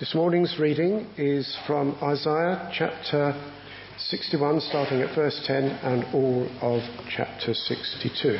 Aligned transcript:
This 0.00 0.14
morning's 0.14 0.60
reading 0.60 1.08
is 1.16 1.58
from 1.66 1.96
Isaiah 2.00 2.70
chapter 2.72 3.34
61, 3.98 4.60
starting 4.60 5.00
at 5.00 5.12
verse 5.16 5.42
10, 5.44 5.64
and 5.64 6.04
all 6.14 6.46
of 6.62 6.82
chapter 7.10 7.52
62. 7.52 8.38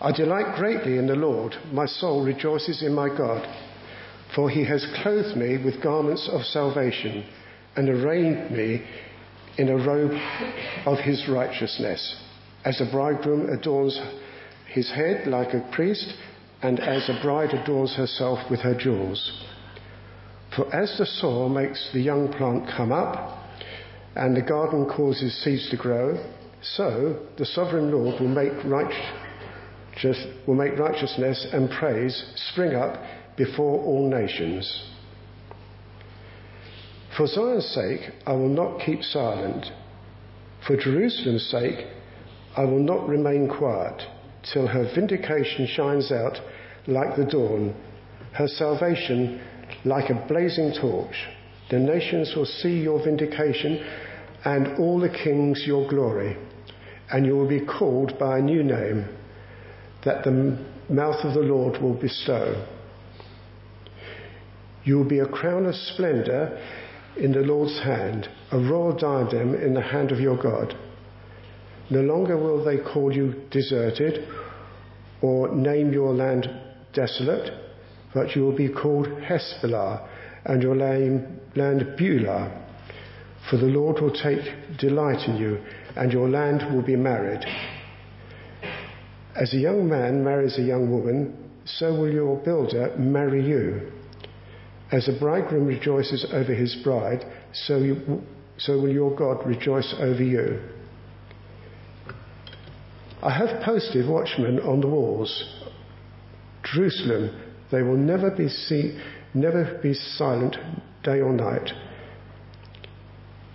I 0.00 0.10
delight 0.10 0.56
greatly 0.56 0.98
in 0.98 1.06
the 1.06 1.14
Lord. 1.14 1.54
My 1.70 1.86
soul 1.86 2.24
rejoices 2.24 2.82
in 2.82 2.92
my 2.92 3.06
God, 3.06 3.46
for 4.34 4.50
he 4.50 4.64
has 4.64 4.84
clothed 5.00 5.36
me 5.36 5.64
with 5.64 5.80
garments 5.80 6.28
of 6.32 6.40
salvation 6.42 7.24
and 7.76 7.88
arrayed 7.88 8.50
me 8.50 8.84
in 9.58 9.68
a 9.68 9.76
robe 9.76 10.10
of 10.86 10.98
his 10.98 11.28
righteousness. 11.28 12.20
As 12.64 12.80
a 12.80 12.90
bridegroom 12.90 13.48
adorns 13.50 13.96
his 14.74 14.90
head 14.90 15.28
like 15.28 15.54
a 15.54 15.70
priest, 15.72 16.14
and 16.62 16.80
as 16.80 17.08
a 17.08 17.20
bride 17.22 17.50
adorns 17.54 17.94
herself 17.94 18.40
with 18.50 18.58
her 18.58 18.74
jewels. 18.76 19.44
For 20.54 20.74
as 20.74 20.96
the 20.98 21.06
soil 21.06 21.48
makes 21.48 21.90
the 21.92 22.00
young 22.00 22.32
plant 22.32 22.68
come 22.76 22.92
up, 22.92 23.38
and 24.16 24.36
the 24.36 24.42
garden 24.42 24.86
causes 24.86 25.34
seeds 25.44 25.70
to 25.70 25.76
grow, 25.76 26.18
so 26.62 27.20
the 27.36 27.46
sovereign 27.46 27.90
Lord 27.92 28.20
will 28.20 28.28
make, 28.28 28.52
righteous, 28.64 30.26
will 30.46 30.54
make 30.54 30.78
righteousness 30.78 31.46
and 31.52 31.70
praise 31.70 32.24
spring 32.34 32.74
up 32.74 33.00
before 33.36 33.80
all 33.80 34.10
nations. 34.10 34.90
For 37.16 37.26
Zion's 37.26 37.66
sake, 37.66 38.10
I 38.26 38.32
will 38.32 38.48
not 38.48 38.80
keep 38.84 39.02
silent. 39.02 39.66
For 40.66 40.76
Jerusalem's 40.76 41.46
sake, 41.50 41.86
I 42.56 42.64
will 42.64 42.80
not 42.80 43.08
remain 43.08 43.48
quiet 43.48 44.02
till 44.52 44.66
her 44.66 44.90
vindication 44.94 45.66
shines 45.66 46.10
out 46.10 46.38
like 46.86 47.16
the 47.16 47.24
dawn, 47.24 47.74
her 48.32 48.48
salvation 48.48 49.40
like 49.84 50.10
a 50.10 50.26
blazing 50.28 50.74
torch. 50.80 51.14
The 51.70 51.78
nations 51.78 52.32
will 52.34 52.46
see 52.46 52.80
your 52.80 53.02
vindication 53.02 53.84
and 54.44 54.78
all 54.78 55.00
the 55.00 55.10
kings 55.10 55.64
your 55.66 55.88
glory, 55.88 56.36
and 57.10 57.26
you 57.26 57.36
will 57.36 57.48
be 57.48 57.64
called 57.64 58.18
by 58.18 58.38
a 58.38 58.42
new 58.42 58.62
name 58.62 59.06
that 60.04 60.24
the 60.24 60.58
mouth 60.88 61.24
of 61.24 61.34
the 61.34 61.40
Lord 61.40 61.82
will 61.82 61.94
bestow. 61.94 62.66
You 64.84 64.98
will 64.98 65.08
be 65.08 65.18
a 65.18 65.26
crown 65.26 65.66
of 65.66 65.74
splendor 65.74 66.62
in 67.18 67.32
the 67.32 67.40
Lord's 67.40 67.78
hand, 67.80 68.28
a 68.52 68.58
royal 68.58 68.96
diadem 68.96 69.54
in 69.54 69.74
the 69.74 69.82
hand 69.82 70.12
of 70.12 70.20
your 70.20 70.40
God. 70.40 70.74
No 71.90 72.00
longer 72.00 72.36
will 72.36 72.64
they 72.64 72.78
call 72.78 73.12
you 73.14 73.34
deserted 73.50 74.26
or 75.20 75.54
name 75.54 75.92
your 75.92 76.14
land 76.14 76.48
desolate 76.94 77.67
but 78.14 78.34
you 78.34 78.42
will 78.42 78.56
be 78.56 78.68
called 78.68 79.06
Hephzibah, 79.06 80.08
and 80.44 80.62
your 80.62 80.76
land 80.76 81.96
Beulah. 81.96 82.64
For 83.50 83.56
the 83.56 83.66
Lord 83.66 84.00
will 84.00 84.12
take 84.12 84.78
delight 84.78 85.28
in 85.28 85.36
you, 85.36 85.58
and 85.96 86.12
your 86.12 86.28
land 86.28 86.74
will 86.74 86.82
be 86.82 86.96
married. 86.96 87.44
As 89.36 89.54
a 89.54 89.58
young 89.58 89.88
man 89.88 90.24
marries 90.24 90.58
a 90.58 90.62
young 90.62 90.90
woman, 90.90 91.50
so 91.64 91.94
will 91.94 92.12
your 92.12 92.36
builder 92.38 92.94
marry 92.98 93.46
you. 93.46 93.92
As 94.90 95.08
a 95.08 95.18
bridegroom 95.18 95.66
rejoices 95.66 96.26
over 96.32 96.54
his 96.54 96.74
bride, 96.82 97.24
so, 97.52 97.78
you, 97.78 98.22
so 98.56 98.80
will 98.80 98.92
your 98.92 99.14
God 99.14 99.46
rejoice 99.46 99.94
over 100.00 100.22
you. 100.22 100.60
I 103.22 103.30
have 103.30 103.62
posted 103.62 104.08
watchmen 104.08 104.60
on 104.60 104.80
the 104.80 104.86
walls. 104.86 105.66
Jerusalem, 106.64 107.47
they 107.70 107.82
will 107.82 107.96
never 107.96 108.30
be, 108.30 108.48
see, 108.48 108.98
never 109.34 109.78
be 109.82 109.94
silent 109.94 110.56
day 111.04 111.20
or 111.20 111.32
night. 111.32 111.70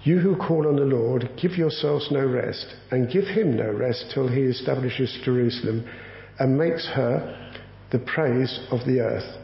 You 0.04 0.20
who 0.20 0.36
call 0.36 0.68
on 0.68 0.76
the 0.76 0.82
Lord, 0.84 1.30
give 1.42 1.54
yourselves 1.54 2.10
no 2.12 2.26
rest, 2.26 2.76
and 2.92 3.12
give 3.12 3.26
him 3.26 3.56
no 3.56 3.72
rest 3.72 4.12
till 4.14 4.28
he 4.28 4.42
establishes 4.42 5.18
Jerusalem 5.24 5.88
and 6.40 6.58
makes 6.58 6.86
her 6.88 7.52
the 7.92 8.00
praise 8.00 8.60
of 8.70 8.86
the 8.86 9.00
earth. 9.00 9.38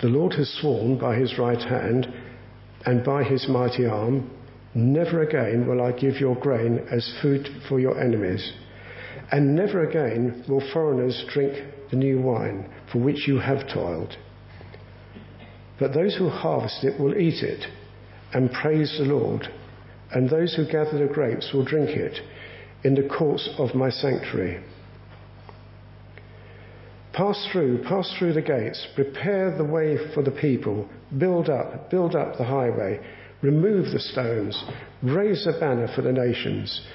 The 0.00 0.08
Lord 0.08 0.34
has 0.34 0.48
sworn 0.60 0.98
by 0.98 1.16
his 1.16 1.38
right 1.38 1.60
hand 1.60 2.12
and 2.84 3.04
by 3.04 3.24
his 3.24 3.48
mighty 3.48 3.86
arm, 3.86 4.30
Never 4.74 5.22
again 5.22 5.66
will 5.66 5.80
I 5.80 5.92
give 5.92 6.20
your 6.20 6.36
grain 6.36 6.86
as 6.90 7.10
food 7.22 7.48
for 7.66 7.80
your 7.80 7.98
enemies, 7.98 8.52
and 9.30 9.54
never 9.54 9.88
again 9.88 10.44
will 10.48 10.62
foreigners 10.72 11.24
drink 11.32 11.54
the 11.90 11.96
new 11.96 12.20
wine 12.20 12.68
for 12.92 12.98
which 12.98 13.26
you 13.26 13.38
have 13.38 13.68
toiled. 13.72 14.16
But 15.78 15.94
those 15.94 16.16
who 16.16 16.28
harvest 16.28 16.84
it 16.84 17.00
will 17.00 17.16
eat 17.16 17.42
it 17.42 17.66
and 18.32 18.52
praise 18.52 18.96
the 18.98 19.04
Lord, 19.04 19.48
and 20.12 20.28
those 20.28 20.54
who 20.54 20.70
gather 20.70 20.98
the 20.98 21.12
grapes 21.12 21.52
will 21.52 21.64
drink 21.64 21.90
it 21.90 22.20
in 22.84 22.94
the 22.94 23.08
courts 23.08 23.48
of 23.58 23.74
my 23.74 23.90
sanctuary. 23.90 24.62
Pass 27.12 27.48
through, 27.50 27.82
pass 27.84 28.14
through 28.18 28.34
the 28.34 28.42
gates, 28.42 28.86
prepare 28.94 29.56
the 29.56 29.64
way 29.64 29.96
for 30.14 30.22
the 30.22 30.30
people, 30.30 30.88
build 31.16 31.48
up, 31.48 31.90
build 31.90 32.14
up 32.14 32.36
the 32.36 32.44
highway, 32.44 33.00
remove 33.42 33.90
the 33.90 33.98
stones, 33.98 34.62
raise 35.02 35.46
a 35.46 35.58
banner 35.58 35.88
for 35.94 36.02
the 36.02 36.12
nations. 36.12 36.86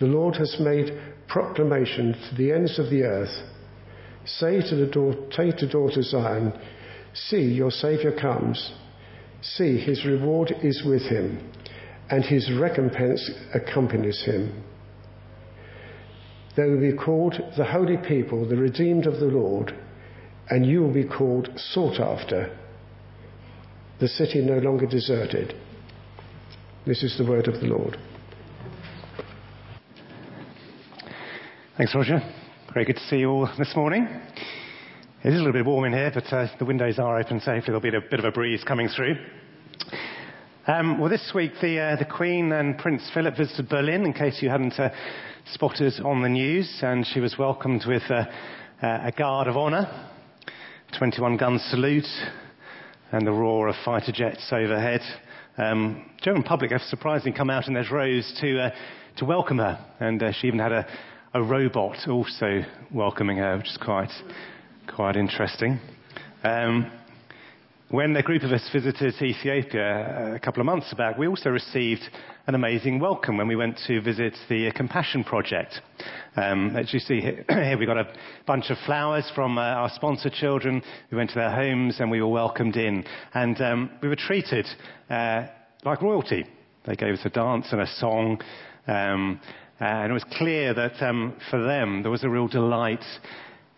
The 0.00 0.06
Lord 0.06 0.34
has 0.36 0.56
made 0.58 1.00
proclamation 1.28 2.14
to 2.14 2.36
the 2.36 2.52
ends 2.52 2.78
of 2.78 2.90
the 2.90 3.02
earth. 3.02 3.42
Say 4.24 4.60
to, 4.60 4.76
the 4.76 4.86
daughter, 4.86 5.18
say 5.30 5.50
to 5.52 5.68
daughter 5.68 6.02
Zion, 6.02 6.52
See, 7.14 7.42
your 7.42 7.70
Saviour 7.70 8.12
comes. 8.12 8.72
See, 9.40 9.78
his 9.78 10.04
reward 10.04 10.52
is 10.62 10.82
with 10.84 11.02
him, 11.02 11.52
and 12.10 12.24
his 12.24 12.50
recompense 12.52 13.30
accompanies 13.54 14.22
him. 14.24 14.64
They 16.56 16.64
will 16.64 16.80
be 16.80 16.96
called 16.96 17.40
the 17.56 17.64
holy 17.64 17.96
people, 17.96 18.48
the 18.48 18.56
redeemed 18.56 19.06
of 19.06 19.20
the 19.20 19.26
Lord, 19.26 19.72
and 20.50 20.66
you 20.66 20.82
will 20.82 20.92
be 20.92 21.06
called 21.06 21.50
sought 21.56 22.00
after, 22.00 22.56
the 24.00 24.08
city 24.08 24.40
no 24.40 24.58
longer 24.58 24.86
deserted. 24.86 25.54
This 26.86 27.02
is 27.02 27.16
the 27.18 27.24
word 27.24 27.48
of 27.48 27.60
the 27.60 27.66
Lord. 27.66 27.98
Thanks, 31.78 31.94
Roger. 31.94 32.20
Very 32.74 32.84
good 32.84 32.96
to 32.96 33.06
see 33.06 33.18
you 33.18 33.30
all 33.30 33.48
this 33.56 33.76
morning. 33.76 34.08
It 35.22 35.28
is 35.28 35.34
a 35.34 35.36
little 35.36 35.52
bit 35.52 35.64
warm 35.64 35.84
in 35.84 35.92
here, 35.92 36.10
but 36.12 36.24
uh, 36.32 36.48
the 36.58 36.64
windows 36.64 36.98
are 36.98 37.20
open, 37.20 37.38
so 37.38 37.52
hopefully 37.52 37.78
there'll 37.80 38.00
be 38.00 38.06
a 38.06 38.10
bit 38.10 38.18
of 38.18 38.24
a 38.24 38.32
breeze 38.32 38.64
coming 38.64 38.88
through. 38.88 39.14
Um, 40.66 40.98
well, 40.98 41.08
this 41.08 41.30
week 41.32 41.52
the, 41.60 41.78
uh, 41.78 41.94
the 41.96 42.04
Queen 42.04 42.50
and 42.50 42.76
Prince 42.76 43.08
Philip 43.14 43.36
visited 43.36 43.68
Berlin, 43.68 44.04
in 44.04 44.12
case 44.12 44.42
you 44.42 44.50
hadn't 44.50 44.72
uh, 44.72 44.90
spotted 45.52 45.92
on 46.04 46.20
the 46.20 46.28
news, 46.28 46.68
and 46.82 47.06
she 47.06 47.20
was 47.20 47.38
welcomed 47.38 47.84
with 47.86 48.02
a 48.10 49.12
guard 49.16 49.46
of 49.46 49.56
honour, 49.56 50.10
21 50.98 51.36
gun 51.36 51.60
salute, 51.70 52.10
and 53.12 53.24
the 53.24 53.30
roar 53.30 53.68
of 53.68 53.76
fighter 53.84 54.10
jets 54.10 54.48
overhead. 54.50 55.02
Um, 55.56 56.10
German 56.22 56.42
public 56.42 56.72
have 56.72 56.80
surprisingly 56.80 57.38
come 57.38 57.50
out 57.50 57.68
in 57.68 57.74
their 57.74 57.84
uh, 57.84 58.70
to 59.18 59.24
welcome 59.24 59.58
her, 59.58 59.78
and 60.00 60.20
she 60.40 60.48
even 60.48 60.58
had 60.58 60.72
a 60.72 60.84
a 61.34 61.42
robot 61.42 62.08
also 62.08 62.62
welcoming 62.92 63.36
her, 63.36 63.58
which 63.58 63.68
is 63.68 63.78
quite, 63.82 64.10
quite 64.94 65.16
interesting. 65.16 65.78
Um, 66.42 66.90
when 67.90 68.16
a 68.16 68.22
group 68.22 68.42
of 68.42 68.52
us 68.52 68.68
visited 68.72 69.14
Ethiopia 69.20 70.34
a 70.34 70.38
couple 70.38 70.60
of 70.60 70.66
months 70.66 70.92
back, 70.94 71.18
we 71.18 71.26
also 71.26 71.50
received 71.50 72.02
an 72.46 72.54
amazing 72.54 72.98
welcome 72.98 73.36
when 73.36 73.46
we 73.46 73.56
went 73.56 73.78
to 73.86 74.00
visit 74.00 74.34
the 74.48 74.70
Compassion 74.74 75.22
Project. 75.22 75.80
Um, 76.36 76.74
as 76.76 76.94
you 76.94 77.00
see 77.00 77.20
here, 77.48 77.76
we 77.78 77.84
got 77.84 77.98
a 77.98 78.12
bunch 78.46 78.70
of 78.70 78.78
flowers 78.86 79.30
from 79.34 79.58
uh, 79.58 79.62
our 79.62 79.90
sponsor 79.90 80.30
children. 80.30 80.82
We 81.10 81.16
went 81.16 81.30
to 81.30 81.36
their 81.36 81.54
homes 81.54 81.96
and 82.00 82.10
we 82.10 82.22
were 82.22 82.28
welcomed 82.28 82.76
in. 82.76 83.04
And 83.34 83.60
um, 83.60 83.90
we 84.02 84.08
were 84.08 84.16
treated 84.16 84.66
uh, 85.10 85.46
like 85.84 86.00
royalty. 86.00 86.46
They 86.86 86.94
gave 86.94 87.14
us 87.14 87.20
a 87.24 87.30
dance 87.30 87.66
and 87.70 87.82
a 87.82 87.86
song. 87.86 88.40
Um, 88.86 89.40
uh, 89.42 89.67
and 89.80 90.10
it 90.10 90.14
was 90.14 90.24
clear 90.32 90.74
that 90.74 91.00
um, 91.00 91.36
for 91.50 91.62
them, 91.62 92.02
there 92.02 92.10
was 92.10 92.24
a 92.24 92.28
real 92.28 92.48
delight 92.48 93.04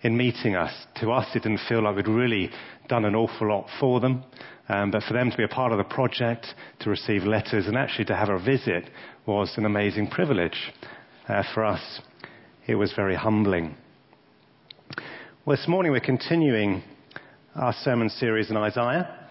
in 0.02 0.16
meeting 0.16 0.56
us. 0.56 0.72
To 0.96 1.10
us, 1.10 1.26
it 1.34 1.42
didn't 1.42 1.60
feel 1.68 1.82
like 1.82 1.96
we'd 1.96 2.08
really 2.08 2.50
done 2.88 3.04
an 3.04 3.14
awful 3.14 3.48
lot 3.48 3.66
for 3.78 4.00
them. 4.00 4.24
Um, 4.68 4.90
but 4.90 5.02
for 5.02 5.12
them 5.12 5.30
to 5.30 5.36
be 5.36 5.44
a 5.44 5.48
part 5.48 5.72
of 5.72 5.78
the 5.78 5.84
project, 5.84 6.46
to 6.80 6.90
receive 6.90 7.24
letters, 7.24 7.66
and 7.66 7.76
actually 7.76 8.06
to 8.06 8.16
have 8.16 8.28
a 8.28 8.38
visit 8.38 8.88
was 9.26 9.52
an 9.56 9.66
amazing 9.66 10.08
privilege. 10.08 10.72
Uh, 11.28 11.42
for 11.52 11.64
us, 11.64 12.00
it 12.66 12.76
was 12.76 12.92
very 12.94 13.16
humbling. 13.16 13.76
Well, 15.44 15.56
this 15.56 15.68
morning 15.68 15.92
we're 15.92 16.00
continuing 16.00 16.82
our 17.56 17.74
sermon 17.82 18.08
series 18.08 18.48
in 18.48 18.56
Isaiah. 18.56 19.28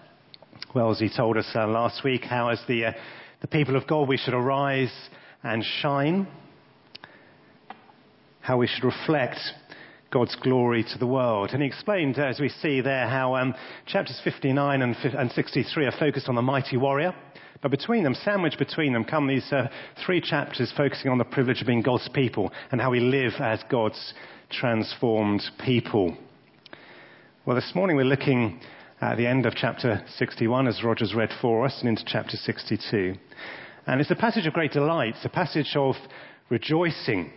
Well, 0.74 0.90
as 0.90 1.00
he 1.00 1.08
told 1.08 1.36
us 1.36 1.50
uh, 1.54 1.66
last 1.66 2.04
week 2.04 2.22
how, 2.22 2.50
as 2.50 2.60
the, 2.68 2.84
uh, 2.84 2.92
the 3.40 3.48
people 3.48 3.76
of 3.76 3.88
God, 3.88 4.08
we 4.08 4.18
should 4.18 4.34
arise 4.34 4.92
and 5.42 5.64
shine 5.64 6.28
how 8.50 8.56
we 8.56 8.66
should 8.66 8.82
reflect 8.82 9.38
God's 10.10 10.34
glory 10.34 10.82
to 10.82 10.98
the 10.98 11.06
world. 11.06 11.50
And 11.52 11.62
he 11.62 11.68
explained, 11.68 12.18
as 12.18 12.40
we 12.40 12.48
see 12.48 12.80
there, 12.80 13.06
how 13.06 13.36
um, 13.36 13.54
chapters 13.86 14.20
59 14.24 14.82
and, 14.82 14.96
and 14.96 15.30
63 15.30 15.86
are 15.86 15.92
focused 15.96 16.28
on 16.28 16.34
the 16.34 16.42
mighty 16.42 16.76
warrior. 16.76 17.14
But 17.62 17.70
between 17.70 18.02
them, 18.02 18.14
sandwiched 18.14 18.58
between 18.58 18.92
them, 18.92 19.04
come 19.04 19.28
these 19.28 19.52
uh, 19.52 19.68
three 20.04 20.20
chapters 20.20 20.72
focusing 20.76 21.12
on 21.12 21.18
the 21.18 21.24
privilege 21.24 21.60
of 21.60 21.68
being 21.68 21.80
God's 21.80 22.08
people 22.12 22.50
and 22.72 22.80
how 22.80 22.90
we 22.90 22.98
live 22.98 23.34
as 23.38 23.60
God's 23.70 24.14
transformed 24.50 25.44
people. 25.64 26.16
Well, 27.46 27.54
this 27.54 27.70
morning 27.76 27.94
we're 27.94 28.04
looking 28.04 28.58
at 29.00 29.16
the 29.16 29.28
end 29.28 29.46
of 29.46 29.54
chapter 29.54 30.04
61, 30.16 30.66
as 30.66 30.82
Roger's 30.82 31.14
read 31.14 31.30
for 31.40 31.66
us, 31.66 31.76
and 31.78 31.88
into 31.88 32.02
chapter 32.04 32.36
62. 32.36 33.14
And 33.86 34.00
it's 34.00 34.10
a 34.10 34.16
passage 34.16 34.48
of 34.48 34.54
great 34.54 34.72
delight. 34.72 35.14
It's 35.14 35.24
a 35.24 35.28
passage 35.28 35.76
of 35.76 35.94
rejoicing 36.48 37.30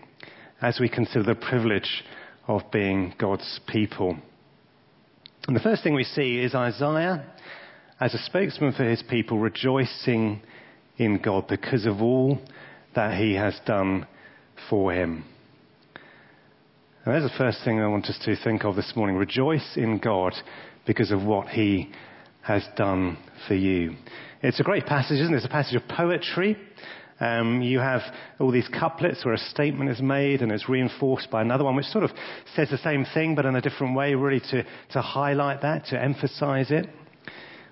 as 0.63 0.79
we 0.79 0.87
consider 0.87 1.23
the 1.23 1.35
privilege 1.35 2.03
of 2.47 2.61
being 2.71 3.13
God's 3.19 3.59
people. 3.67 4.17
And 5.45 5.55
the 5.55 5.59
first 5.59 5.83
thing 5.83 5.93
we 5.93 6.05
see 6.05 6.39
is 6.39 6.55
Isaiah, 6.55 7.25
as 7.99 8.13
a 8.13 8.17
spokesman 8.17 8.71
for 8.71 8.85
his 8.85 9.03
people, 9.03 9.37
rejoicing 9.37 10.41
in 10.97 11.21
God 11.21 11.47
because 11.49 11.85
of 11.85 12.01
all 12.01 12.39
that 12.95 13.17
he 13.17 13.33
has 13.33 13.59
done 13.65 14.07
for 14.69 14.93
him. 14.93 15.25
And 17.03 17.13
there's 17.13 17.29
the 17.29 17.37
first 17.37 17.59
thing 17.65 17.81
I 17.81 17.87
want 17.87 18.05
us 18.05 18.19
to 18.23 18.35
think 18.41 18.63
of 18.63 18.77
this 18.77 18.93
morning. 18.95 19.17
Rejoice 19.17 19.75
in 19.75 19.97
God 19.97 20.33
because 20.87 21.11
of 21.11 21.23
what 21.23 21.49
he 21.49 21.91
has 22.41 22.63
done 22.77 23.17
for 23.49 23.55
you. 23.55 23.95
It's 24.41 24.61
a 24.61 24.63
great 24.63 24.85
passage, 24.85 25.19
isn't 25.19 25.33
it? 25.33 25.37
It's 25.37 25.45
a 25.45 25.49
passage 25.49 25.75
of 25.75 25.87
poetry. 25.89 26.57
Um, 27.19 27.61
you 27.61 27.79
have 27.79 28.01
all 28.39 28.51
these 28.51 28.67
couplets 28.67 29.23
where 29.23 29.33
a 29.33 29.37
statement 29.37 29.89
is 29.89 30.01
made 30.01 30.41
and 30.41 30.51
it's 30.51 30.67
reinforced 30.67 31.29
by 31.29 31.41
another 31.41 31.63
one, 31.63 31.75
which 31.75 31.85
sort 31.85 32.03
of 32.03 32.11
says 32.55 32.69
the 32.69 32.77
same 32.77 33.05
thing 33.13 33.35
but 33.35 33.45
in 33.45 33.55
a 33.55 33.61
different 33.61 33.95
way, 33.95 34.15
really 34.15 34.41
to, 34.51 34.63
to 34.91 35.01
highlight 35.01 35.61
that, 35.61 35.85
to 35.87 36.01
emphasize 36.01 36.71
it. 36.71 36.87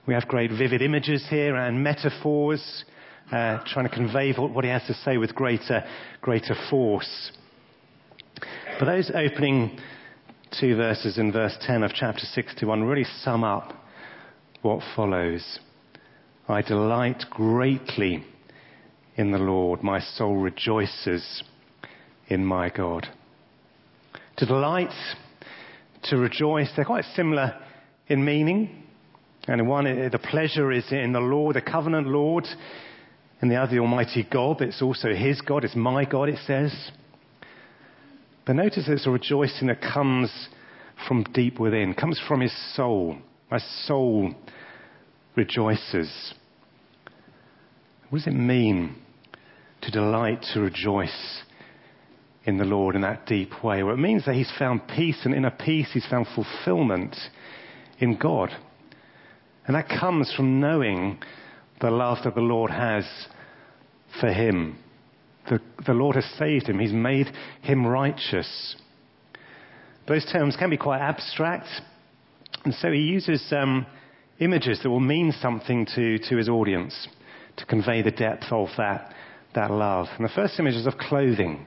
We 0.07 0.13
have 0.13 0.27
great 0.27 0.51
vivid 0.51 0.81
images 0.81 1.25
here 1.29 1.55
and 1.55 1.83
metaphors, 1.83 2.85
uh, 3.31 3.59
trying 3.67 3.87
to 3.87 3.93
convey 3.93 4.33
what 4.33 4.63
he 4.63 4.69
has 4.69 4.85
to 4.87 4.93
say 4.93 5.17
with 5.17 5.35
greater, 5.35 5.83
greater 6.21 6.55
force. 6.69 7.31
But 8.79 8.85
those 8.85 9.11
opening 9.13 9.79
two 10.59 10.75
verses 10.75 11.17
in 11.17 11.31
verse 11.31 11.55
10 11.61 11.83
of 11.83 11.91
chapter 11.93 12.25
61 12.25 12.83
really 12.83 13.05
sum 13.21 13.43
up 13.43 13.73
what 14.61 14.81
follows. 14.95 15.59
I 16.47 16.61
delight 16.61 17.23
greatly 17.29 18.25
in 19.15 19.31
the 19.31 19.37
Lord. 19.37 19.83
My 19.83 19.99
soul 19.99 20.37
rejoices 20.37 21.43
in 22.27 22.45
my 22.45 22.69
God. 22.69 23.07
To 24.37 24.45
delight, 24.45 24.93
to 26.03 26.17
rejoice, 26.17 26.69
they're 26.75 26.85
quite 26.85 27.05
similar 27.15 27.55
in 28.07 28.23
meaning. 28.23 28.83
And 29.47 29.67
one, 29.67 29.85
the 29.85 30.19
pleasure 30.19 30.71
is 30.71 30.85
in 30.91 31.13
the 31.13 31.19
Lord, 31.19 31.55
the 31.55 31.61
covenant 31.61 32.07
Lord. 32.07 32.45
And 33.41 33.49
the 33.49 33.55
other, 33.55 33.71
the 33.71 33.79
Almighty 33.79 34.27
God. 34.31 34.61
It's 34.61 34.81
also 34.81 35.13
His 35.13 35.41
God. 35.41 35.63
It's 35.63 35.75
my 35.75 36.05
God, 36.05 36.29
it 36.29 36.39
says. 36.45 36.91
But 38.45 38.55
notice 38.55 38.85
it's 38.87 39.07
a 39.07 39.09
rejoicing 39.09 39.67
that 39.67 39.81
comes 39.81 40.31
from 41.07 41.23
deep 41.33 41.59
within, 41.59 41.95
comes 41.95 42.21
from 42.27 42.41
His 42.41 42.53
soul. 42.75 43.17
My 43.49 43.59
soul 43.85 44.33
rejoices. 45.35 46.33
What 48.11 48.19
does 48.19 48.27
it 48.27 48.37
mean 48.37 48.97
to 49.83 49.89
delight, 49.89 50.45
to 50.53 50.59
rejoice 50.59 51.43
in 52.43 52.57
the 52.57 52.65
Lord 52.65 52.95
in 52.95 53.03
that 53.03 53.25
deep 53.25 53.63
way? 53.63 53.83
Well, 53.83 53.93
it 53.93 53.99
means 53.99 54.25
that 54.25 54.35
he's 54.35 54.51
found 54.59 54.85
peace, 54.89 55.19
and 55.23 55.33
in 55.33 55.45
a 55.45 55.51
peace, 55.51 55.87
he's 55.93 56.05
found 56.07 56.27
fulfillment 56.35 57.15
in 57.99 58.17
God. 58.17 58.49
And 59.65 59.77
that 59.77 59.87
comes 59.87 60.33
from 60.35 60.59
knowing 60.59 61.19
the 61.79 61.89
love 61.89 62.17
that 62.25 62.35
the 62.35 62.41
Lord 62.41 62.69
has 62.69 63.05
for 64.19 64.27
him. 64.27 64.77
The, 65.49 65.61
the 65.85 65.93
Lord 65.93 66.17
has 66.17 66.25
saved 66.37 66.67
him, 66.67 66.79
he's 66.79 66.91
made 66.91 67.27
him 67.61 67.87
righteous. 67.87 68.75
Those 70.09 70.29
terms 70.29 70.57
can 70.57 70.69
be 70.69 70.75
quite 70.75 70.99
abstract, 70.99 71.69
and 72.65 72.73
so 72.73 72.91
he 72.91 72.99
uses 72.99 73.41
um, 73.53 73.85
images 74.39 74.81
that 74.83 74.89
will 74.89 74.99
mean 74.99 75.33
something 75.41 75.87
to, 75.95 76.17
to 76.17 76.35
his 76.35 76.49
audience 76.49 77.07
to 77.57 77.65
convey 77.65 78.01
the 78.01 78.11
depth 78.11 78.45
of 78.51 78.69
that, 78.77 79.13
that 79.55 79.71
love. 79.71 80.07
And 80.17 80.25
the 80.25 80.33
first 80.33 80.59
image 80.59 80.75
is 80.75 80.87
of 80.87 80.97
clothing. 80.97 81.65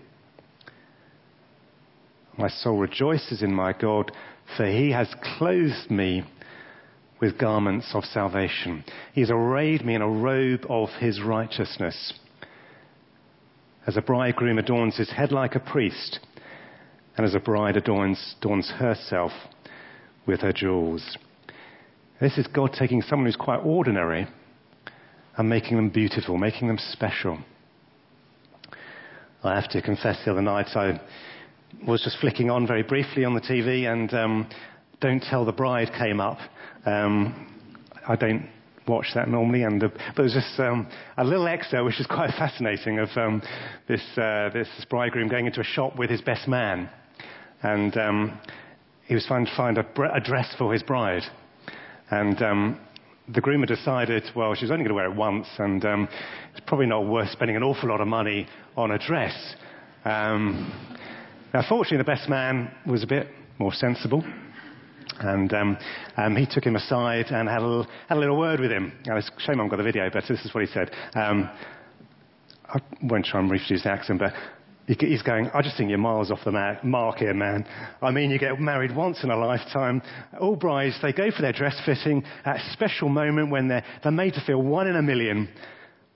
My 2.37 2.49
soul 2.49 2.79
rejoices 2.79 3.43
in 3.43 3.55
my 3.55 3.73
God, 3.73 4.11
for 4.57 4.67
he 4.67 4.91
has 4.91 5.15
clothed 5.39 5.91
me 5.91 6.25
with 7.21 7.39
garments 7.39 7.91
of 7.95 8.05
salvation. 8.05 8.85
He 9.13 9.21
has 9.21 9.31
arrayed 9.31 9.85
me 9.85 9.95
in 9.95 10.03
a 10.03 10.09
robe 10.09 10.67
of 10.69 10.89
his 10.99 11.23
righteousness. 11.23 12.13
As 13.87 13.97
a 13.97 14.03
bridegroom 14.03 14.59
adorns 14.59 14.97
his 14.97 15.11
head 15.11 15.31
like 15.31 15.55
a 15.55 15.61
priest, 15.61 16.21
and 17.17 17.25
as 17.25 17.35
a 17.35 17.41
bride 17.41 17.77
adorns, 17.77 18.35
adorns 18.41 18.71
herself 18.71 19.33
with 20.27 20.41
her 20.41 20.53
jewels. 20.53 21.17
This 22.21 22.39
is 22.39 22.47
God 22.47 22.73
taking 22.77 23.03
someone 23.03 23.27
who's 23.27 23.37
quite 23.37 23.59
ordinary 23.59 24.27
and 25.37 25.49
making 25.49 25.77
them 25.77 25.91
beautiful, 25.91 26.37
making 26.39 26.69
them 26.69 26.79
special. 26.79 27.39
I 29.43 29.55
have 29.55 29.69
to 29.71 29.83
confess 29.83 30.19
the 30.25 30.31
other 30.31 30.43
night 30.43 30.69
I 30.75 31.01
was 31.87 32.03
just 32.03 32.19
flicking 32.21 32.51
on 32.51 32.67
very 32.67 32.83
briefly 32.83 33.25
on 33.25 33.35
the 33.35 33.41
TV 33.41 33.91
and 33.93 34.13
um, 34.15 34.49
Don't 35.01 35.23
Tell 35.23 35.45
the 35.45 35.53
Bride 35.53 35.91
came 35.99 36.21
up. 36.21 36.39
Um, 36.87 37.51
I 38.07 38.17
don't 38.17 38.49
watch 38.87 39.07
that 39.15 39.29
normally, 39.29 39.63
and 39.63 39.81
the, 39.81 39.89
but 39.89 40.23
there's 40.23 40.35
just 40.35 40.59
um, 40.61 40.87
a 41.17 41.25
little 41.25 41.47
extra 41.47 41.85
which 41.85 42.01
is 42.01 42.07
quite 42.07 42.31
fascinating 42.39 42.99
of 42.99 43.09
um, 43.17 43.43
this, 43.89 44.03
uh, 44.17 44.51
this 44.53 44.69
bridegroom 44.89 45.29
going 45.29 45.47
into 45.47 45.61
a 45.61 45.65
shop 45.65 45.99
with 45.99 46.11
his 46.11 46.21
best 46.21 46.47
man, 46.49 46.89
and 47.63 47.97
um, 47.97 48.39
he 49.07 49.15
was 49.15 49.25
trying 49.27 49.47
to 49.47 49.57
find 49.57 49.79
a, 49.79 49.87
a 50.15 50.21
dress 50.21 50.55
for 50.59 50.73
his 50.73 50.83
bride, 50.83 51.23
and 52.11 52.43
um, 52.43 52.81
the 53.33 53.41
groom 53.41 53.61
had 53.61 53.69
decided, 53.69 54.25
well, 54.37 54.55
she's 54.55 54.71
only 54.71 54.85
going 54.85 54.89
to 54.89 54.95
wear 54.95 55.07
it 55.07 55.17
once, 55.17 55.47
and 55.59 55.85
um, 55.85 56.09
it's 56.53 56.61
probably 56.67 56.87
not 56.87 57.07
worth 57.07 57.31
spending 57.31 57.57
an 57.57 57.63
awful 57.63 57.89
lot 57.89 58.01
of 58.01 58.09
money 58.09 58.47
on 58.77 58.91
a 58.91 58.99
dress. 58.99 59.55
Um, 60.05 60.73
now, 61.55 61.63
fortunately, 61.69 61.99
the 61.99 62.05
best 62.05 62.29
man 62.29 62.71
was 62.87 63.03
a 63.03 63.07
bit 63.07 63.29
more 63.59 63.73
sensible. 63.73 64.23
And 65.21 65.53
um, 65.55 65.79
um, 66.17 66.37
he 66.37 66.47
took 66.51 66.65
him 66.65 66.77
aside 66.77 67.27
and 67.27 67.49
had 67.49 67.63
a, 67.63 67.67
little, 67.67 67.87
had 68.09 68.19
a 68.19 68.21
little 68.21 68.39
word 68.39 68.59
with 68.59 68.71
him. 68.71 68.93
Now, 69.07 69.17
it's 69.17 69.29
a 69.29 69.41
shame 69.41 69.61
I 69.61 69.65
haven't 69.65 69.69
got 69.69 69.77
the 69.77 69.85
video, 69.85 70.11
but 70.13 70.25
this 70.29 70.45
is 70.45 70.53
what 70.53 70.65
he 70.65 70.73
said. 70.73 70.91
Um, 71.15 71.49
I 72.67 72.81
won't 73.03 73.25
try 73.25 73.41
and 73.41 73.51
reproduce 73.51 73.85
the 73.85 73.91
accent, 73.91 74.19
but 74.19 74.33
He's 74.87 75.23
going, 75.23 75.49
I 75.55 75.63
just 75.63 75.79
think 75.79 75.89
you're 75.89 75.99
miles 75.99 76.31
off 76.31 76.41
the 76.45 76.79
mark 76.83 77.17
here, 77.17 77.33
man. 77.33 77.67
I 78.03 78.11
mean, 78.11 78.31
you 78.31 78.39
get 78.39 78.61
married 78.61 78.95
once 78.95 79.25
in 79.25 79.31
a 79.31 79.37
lifetime. 79.37 80.03
All 80.39 80.57
brides, 80.57 80.99
they 81.01 81.13
go 81.13 81.31
for 81.31 81.41
their 81.41 81.55
dress 81.55 81.81
fitting 81.87 82.23
at 82.45 82.57
a 82.57 82.73
special 82.73 83.09
moment 83.09 83.51
when 83.51 83.69
they're, 83.69 83.85
they're 84.03 84.13
made 84.13 84.35
to 84.35 84.45
feel 84.45 84.61
one 84.61 84.87
in 84.87 84.97
a 84.97 85.03
million. 85.03 85.49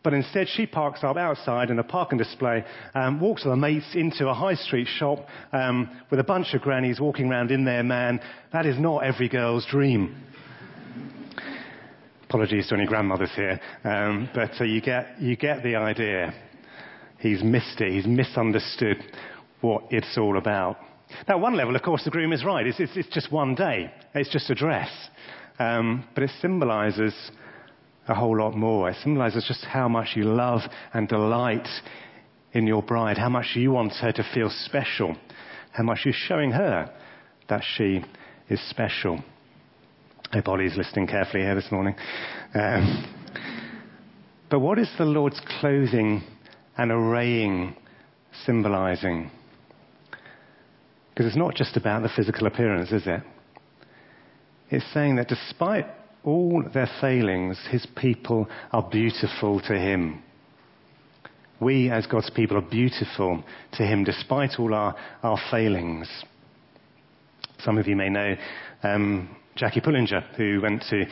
But 0.03 0.13
instead, 0.13 0.49
she 0.49 0.67
parks 0.67 1.03
up 1.03 1.17
outside 1.17 1.71
in 1.71 1.79
a 1.79 1.83
parking 1.83 2.19
display, 2.19 2.63
um, 2.95 3.21
walks 3.21 3.45
with 3.45 3.53
her 3.53 3.57
mates 3.57 3.95
into 3.95 4.29
a 4.29 4.35
high 4.35 4.55
street 4.55 4.87
shop 4.87 5.27
um, 5.53 5.89
with 6.11 6.21
a 6.21 6.25
bunch 6.25 6.53
of 6.53 6.61
grannies 6.61 7.01
walking 7.01 7.31
around 7.31 7.51
in 7.51 7.65
there, 7.65 7.83
man. 7.83 8.21
That 8.53 8.67
is 8.67 8.79
not 8.79 8.99
every 8.99 9.31
girl's 9.31 9.67
dream. 9.67 10.15
Apologies 12.25 12.69
to 12.69 12.75
any 12.75 12.87
grandmothers 12.87 13.31
here, 13.35 13.59
um, 13.85 14.29
but 14.35 14.51
uh, 14.61 14.65
you, 14.65 14.83
get, 14.83 15.21
you 15.21 15.37
get 15.37 15.63
the 15.63 15.77
idea. 15.77 16.35
He's 17.19 17.43
missed 17.43 17.81
it. 17.81 17.93
He's 17.93 18.07
misunderstood 18.07 18.99
what 19.61 19.85
it's 19.91 20.17
all 20.17 20.39
about. 20.39 20.77
Now, 21.27 21.37
at 21.37 21.41
one 21.41 21.57
level, 21.57 21.75
of 21.75 21.83
course, 21.83 22.05
the 22.05 22.11
groom 22.11 22.33
is 22.33 22.45
right. 22.45 22.67
It's, 22.67 22.79
it's, 22.79 22.97
it's 22.97 23.09
just 23.09 23.33
one 23.33 23.55
day. 23.55 23.91
It's 24.15 24.31
just 24.31 24.51
a 24.51 24.55
dress. 24.55 24.91
Um, 25.59 26.05
but 26.15 26.23
it 26.23 26.31
symbolizes 26.41 27.15
a 28.07 28.15
whole 28.15 28.39
lot 28.39 28.55
more. 28.55 28.89
It 28.91 28.97
symbolizes 29.03 29.45
just 29.47 29.65
how 29.65 29.89
much 29.89 30.11
you 30.15 30.25
love 30.25 30.61
and 30.93 31.09
delight 31.09 31.69
in 32.53 32.67
your 32.67 32.83
bride, 32.83 33.19
how 33.19 33.29
much 33.29 33.53
you 33.55 33.73
want 33.73 33.93
her 33.95 34.13
to 34.13 34.25
feel 34.35 34.51
special, 34.65 35.17
how 35.73 35.83
much 35.83 36.01
you're 36.05 36.15
showing 36.15 36.53
her 36.53 36.93
that 37.49 37.63
she 37.77 38.05
is 38.49 38.61
special. 38.71 39.23
I 40.31 40.37
hope 40.37 40.49
Ollie's 40.49 40.77
listening 40.77 41.07
carefully 41.07 41.43
here 41.43 41.55
this 41.55 41.71
morning. 41.73 41.95
Um, 42.55 43.15
but 44.51 44.61
what 44.61 44.79
is 44.79 44.91
the 44.99 45.05
Lord's 45.05 45.41
clothing 45.61 46.23
and 46.79 46.93
arraying, 46.93 47.77
symbolizing. 48.47 49.31
Because 51.11 51.27
it's 51.27 51.37
not 51.37 51.55
just 51.55 51.77
about 51.77 52.03
the 52.03 52.09
physical 52.15 52.47
appearance, 52.47 52.93
is 52.93 53.03
it? 53.07 53.21
It's 54.71 54.85
saying 54.95 55.17
that 55.17 55.29
despite 55.29 55.87
all 56.25 56.63
their 56.73 56.89
failings, 57.01 57.59
his 57.71 57.87
people 57.97 58.47
are 58.73 58.89
beautiful 58.89 59.61
to 59.63 59.75
him. 59.75 60.23
We, 61.61 61.91
as 61.91 62.07
God's 62.07 62.31
people, 62.31 62.57
are 62.57 62.63
beautiful 62.63 63.43
to 63.73 63.83
him 63.83 64.05
despite 64.05 64.61
all 64.61 64.73
our, 64.73 64.95
our 65.25 65.39
failings. 65.51 66.09
Some 67.65 67.79
of 67.79 67.89
you 67.89 67.97
may 67.97 68.09
know 68.09 68.37
um, 68.85 69.37
Jackie 69.57 69.81
Pullinger, 69.81 70.23
who 70.37 70.61
went 70.63 70.85
to 70.91 71.05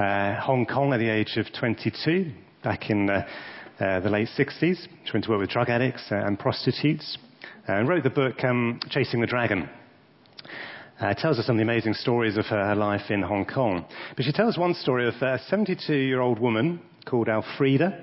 uh, 0.00 0.40
Hong 0.40 0.64
Kong 0.66 0.92
at 0.92 0.98
the 0.98 1.08
age 1.08 1.36
of 1.36 1.46
22 1.58 2.30
back 2.62 2.90
in 2.90 3.10
uh, 3.10 3.26
the 3.78 4.10
late 4.10 4.28
60s. 4.36 4.86
She 5.04 5.12
went 5.12 5.24
to 5.24 5.30
work 5.30 5.40
with 5.40 5.50
drug 5.50 5.68
addicts 5.68 6.04
uh, 6.10 6.16
and 6.16 6.38
prostitutes 6.38 7.18
and 7.66 7.88
wrote 7.88 8.04
the 8.04 8.10
book 8.10 8.42
um, 8.44 8.80
Chasing 8.90 9.20
the 9.20 9.26
Dragon. 9.26 9.68
Uh, 11.00 11.12
tells 11.14 11.38
us 11.38 11.46
some 11.46 11.56
of 11.56 11.58
the 11.58 11.70
amazing 11.70 11.94
stories 11.94 12.36
of 12.36 12.46
her 12.46 12.74
life 12.76 13.10
in 13.10 13.20
Hong 13.20 13.44
Kong. 13.44 13.84
But 14.16 14.24
she 14.24 14.32
tells 14.32 14.56
one 14.56 14.74
story 14.74 15.08
of 15.08 15.14
a 15.20 15.40
72 15.48 15.92
year 15.92 16.20
old 16.20 16.38
woman 16.38 16.80
called 17.04 17.26
Alfreda, 17.26 18.00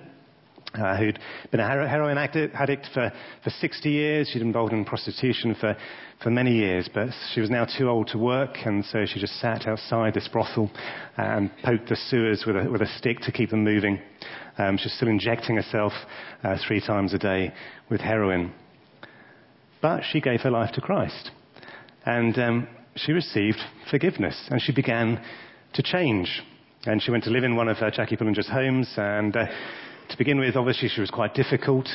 uh, 0.74 0.98
who'd 0.98 1.20
been 1.52 1.62
a 1.62 1.88
heroin 1.88 2.18
addict 2.18 2.88
for, 2.94 3.12
for 3.44 3.50
60 3.50 3.90
years. 3.90 4.30
She'd 4.30 4.40
been 4.40 4.48
involved 4.48 4.74
in 4.74 4.84
prostitution 4.84 5.56
for, 5.60 5.76
for 6.22 6.32
many 6.32 6.54
years, 6.54 6.90
but 6.94 7.10
she 7.34 7.40
was 7.40 7.50
now 7.50 7.66
too 7.66 7.90
old 7.90 8.08
to 8.10 8.18
work, 8.18 8.58
and 8.66 8.84
so 8.86 9.06
she 9.06 9.20
just 9.20 9.40
sat 9.40 9.68
outside 9.68 10.14
this 10.14 10.28
brothel 10.28 10.70
and 11.18 11.50
poked 11.64 11.90
the 11.90 11.96
sewers 11.96 12.44
with 12.46 12.58
a, 12.58 12.70
with 12.70 12.82
a 12.82 12.98
stick 12.98 13.20
to 13.22 13.32
keep 13.32 13.52
them 13.52 13.64
moving. 13.64 14.00
Um, 14.58 14.78
she's 14.78 14.94
still 14.94 15.08
injecting 15.08 15.56
herself 15.56 15.94
uh, 16.44 16.58
three 16.68 16.82
times 16.82 17.14
a 17.14 17.18
day 17.18 17.54
with 17.90 18.02
heroin. 18.02 18.54
But 19.82 20.02
she 20.12 20.22
gave 20.22 20.42
her 20.42 20.52
life 20.52 20.72
to 20.74 20.82
Christ. 20.82 21.32
And 22.06 22.38
um, 22.38 22.68
she 22.96 23.12
received 23.12 23.58
forgiveness, 23.90 24.48
and 24.50 24.62
she 24.62 24.74
began 24.74 25.24
to 25.74 25.84
change. 25.84 26.42
And 26.86 27.02
she 27.02 27.12
went 27.12 27.24
to 27.26 27.30
live 27.30 27.44
in 27.44 27.56
one 27.56 27.68
of 27.68 27.78
uh, 27.78 27.92
Jackie 27.92 28.18
Pullinger's 28.18 28.50
homes, 28.50 28.92
and 28.98 29.36
uh, 29.36 29.46
to 30.10 30.18
begin 30.18 30.40
with, 30.40 30.56
obviously, 30.56 30.90
she 30.90 31.02
was 31.02 31.12
quite 31.12 31.34
difficult. 31.34 31.88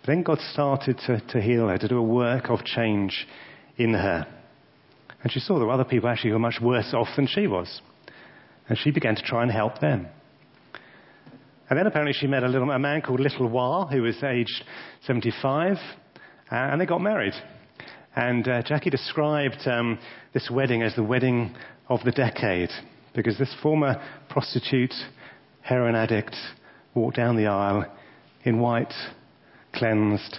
But 0.00 0.06
then 0.06 0.22
God 0.22 0.38
started 0.52 0.98
to, 1.06 1.20
to 1.20 1.40
heal 1.40 1.68
her, 1.68 1.78
to 1.78 1.88
do 1.88 1.98
a 1.98 2.02
work 2.02 2.50
of 2.50 2.64
change 2.64 3.26
in 3.76 3.94
her. 3.94 4.26
And 5.22 5.32
she 5.32 5.40
saw 5.40 5.58
there 5.58 5.66
were 5.66 5.72
other 5.72 5.84
people 5.84 6.08
actually 6.08 6.30
who 6.30 6.34
were 6.34 6.40
much 6.40 6.60
worse 6.60 6.92
off 6.94 7.08
than 7.16 7.26
she 7.26 7.46
was. 7.46 7.80
And 8.68 8.78
she 8.78 8.90
began 8.90 9.16
to 9.16 9.22
try 9.22 9.42
and 9.42 9.50
help 9.50 9.80
them. 9.80 10.08
And 11.70 11.78
then 11.78 11.86
apparently 11.86 12.14
she 12.14 12.26
met 12.26 12.42
a, 12.42 12.48
little, 12.48 12.70
a 12.70 12.78
man 12.78 13.02
called 13.02 13.20
Little 13.20 13.48
Wah, 13.48 13.86
who 13.86 14.02
was 14.02 14.22
aged 14.22 14.64
75, 15.02 15.76
uh, 15.76 15.78
and 16.50 16.80
they 16.80 16.86
got 16.86 17.00
married. 17.00 17.34
And 18.16 18.48
uh, 18.48 18.62
Jackie 18.62 18.90
described 18.90 19.60
um, 19.66 19.98
this 20.32 20.50
wedding 20.50 20.82
as 20.82 20.94
the 20.94 21.02
wedding 21.02 21.54
of 21.88 22.00
the 22.04 22.10
decade, 22.10 22.70
because 23.14 23.38
this 23.38 23.54
former 23.62 24.02
prostitute, 24.30 24.94
heroin 25.60 25.94
addict, 25.94 26.34
walked 26.94 27.16
down 27.16 27.36
the 27.36 27.46
aisle 27.46 27.84
in 28.44 28.60
white, 28.60 28.92
cleansed, 29.74 30.38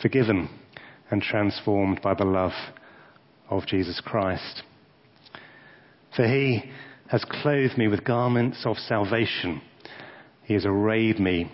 forgiven, 0.00 0.48
and 1.10 1.20
transformed 1.20 2.00
by 2.02 2.14
the 2.14 2.24
love 2.24 2.52
of 3.50 3.66
Jesus 3.66 4.00
Christ. 4.00 4.62
For 6.16 6.26
he 6.26 6.70
has 7.08 7.24
clothed 7.24 7.76
me 7.76 7.88
with 7.88 8.04
garments 8.04 8.62
of 8.64 8.76
salvation. 8.76 9.60
He 10.50 10.54
has 10.54 10.66
arrayed 10.66 11.20
me 11.20 11.48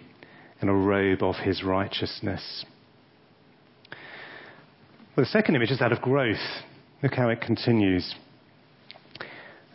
in 0.63 0.71
a 0.71 0.75
robe 0.75 1.23
of 1.23 1.37
his 1.37 1.63
righteousness. 1.63 2.65
Well, 5.15 5.27
the 5.27 5.27
second 5.27 5.55
image 5.55 5.71
is 5.71 5.81
that 5.81 5.93
of 5.93 6.01
growth. 6.01 6.41
Look 7.03 7.13
how 7.13 7.29
it 7.29 7.43
continues. 7.43 8.15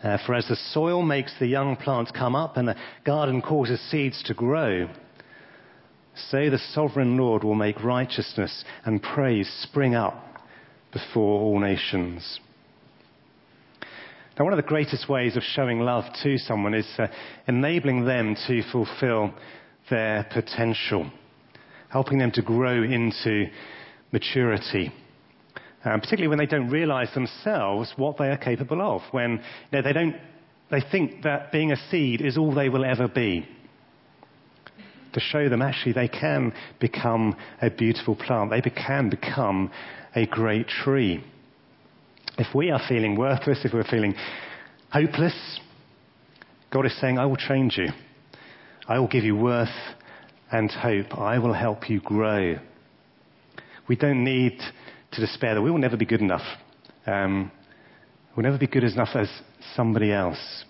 Uh, 0.01 0.17
for 0.25 0.33
as 0.33 0.47
the 0.47 0.55
soil 0.55 1.03
makes 1.03 1.35
the 1.37 1.45
young 1.45 1.75
plants 1.75 2.09
come 2.09 2.35
up 2.35 2.57
and 2.57 2.67
the 2.67 2.75
garden 3.05 3.43
causes 3.43 3.79
seeds 3.91 4.23
to 4.23 4.33
grow, 4.33 4.89
so 6.15 6.49
the 6.49 6.57
sovereign 6.73 7.15
Lord 7.15 7.43
will 7.43 7.53
make 7.53 7.83
righteousness 7.83 8.65
and 8.85 9.03
praise 9.03 9.47
spring 9.61 9.93
up 9.93 10.41
before 10.91 11.41
all 11.41 11.59
nations. 11.59 12.39
One 14.43 14.53
of 14.53 14.57
the 14.57 14.63
greatest 14.63 15.07
ways 15.07 15.37
of 15.37 15.43
showing 15.43 15.79
love 15.79 16.05
to 16.23 16.37
someone 16.37 16.73
is 16.73 16.87
uh, 16.97 17.07
enabling 17.47 18.05
them 18.05 18.35
to 18.47 18.63
fulfill 18.71 19.33
their 19.89 20.27
potential, 20.31 21.11
helping 21.89 22.17
them 22.17 22.31
to 22.31 22.41
grow 22.41 22.83
into 22.83 23.47
maturity 24.11 24.91
um, 25.83 25.99
particularly 25.99 26.27
when 26.27 26.37
they 26.37 26.45
don't 26.45 26.69
realize 26.69 27.09
themselves 27.13 27.91
what 27.95 28.17
they 28.17 28.29
are 28.29 28.37
capable 28.37 28.81
of, 28.81 29.01
when 29.11 29.31
you 29.31 29.37
know, 29.71 29.81
they, 29.81 29.93
don't, 29.93 30.15
they 30.69 30.81
think 30.91 31.23
that 31.23 31.51
being 31.51 31.71
a 31.71 31.89
seed 31.89 32.21
is 32.21 32.37
all 32.37 32.53
they 32.53 32.69
will 32.69 32.85
ever 32.85 33.07
be. 33.07 33.47
To 35.13 35.19
show 35.19 35.49
them 35.49 35.61
actually 35.61 35.93
they 35.93 36.07
can 36.07 36.53
become 36.79 37.35
a 37.61 37.69
beautiful 37.69 38.15
plant, 38.15 38.51
they 38.51 38.61
can 38.61 39.09
become 39.09 39.71
a 40.15 40.25
great 40.25 40.67
tree. 40.67 41.23
If 42.41 42.55
we 42.55 42.71
are 42.71 42.81
feeling 42.89 43.15
worthless, 43.15 43.59
if 43.63 43.71
we're 43.71 43.83
feeling 43.83 44.15
hopeless, 44.91 45.59
God 46.71 46.87
is 46.87 46.99
saying, 46.99 47.19
I 47.19 47.27
will 47.27 47.35
change 47.35 47.77
you. 47.77 47.89
I 48.87 48.97
will 48.97 49.07
give 49.07 49.23
you 49.23 49.35
worth 49.35 49.69
and 50.51 50.71
hope. 50.71 51.15
I 51.19 51.37
will 51.37 51.53
help 51.53 51.87
you 51.87 52.01
grow. 52.01 52.55
We 53.87 53.95
don't 53.95 54.23
need 54.23 54.59
to 55.11 55.21
despair 55.21 55.53
that 55.53 55.61
we 55.61 55.69
will 55.69 55.77
never 55.77 55.97
be 55.97 56.05
good 56.05 56.21
enough. 56.21 56.41
Um, 57.05 57.51
we'll 58.35 58.43
never 58.43 58.57
be 58.57 58.65
good 58.65 58.85
enough 58.85 59.09
as 59.13 59.29
somebody 59.75 60.11
else. 60.11 60.65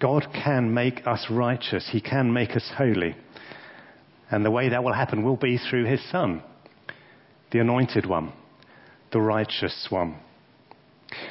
God 0.00 0.26
can 0.32 0.72
make 0.72 1.06
us 1.06 1.26
righteous. 1.28 1.86
He 1.92 2.00
can 2.00 2.32
make 2.32 2.52
us 2.52 2.72
holy. 2.78 3.14
And 4.30 4.42
the 4.42 4.50
way 4.50 4.70
that 4.70 4.82
will 4.82 4.94
happen 4.94 5.22
will 5.22 5.36
be 5.36 5.58
through 5.58 5.84
His 5.84 6.00
Son, 6.10 6.42
the 7.52 7.58
anointed 7.58 8.06
one, 8.06 8.32
the 9.12 9.20
righteous 9.20 9.86
one. 9.90 10.18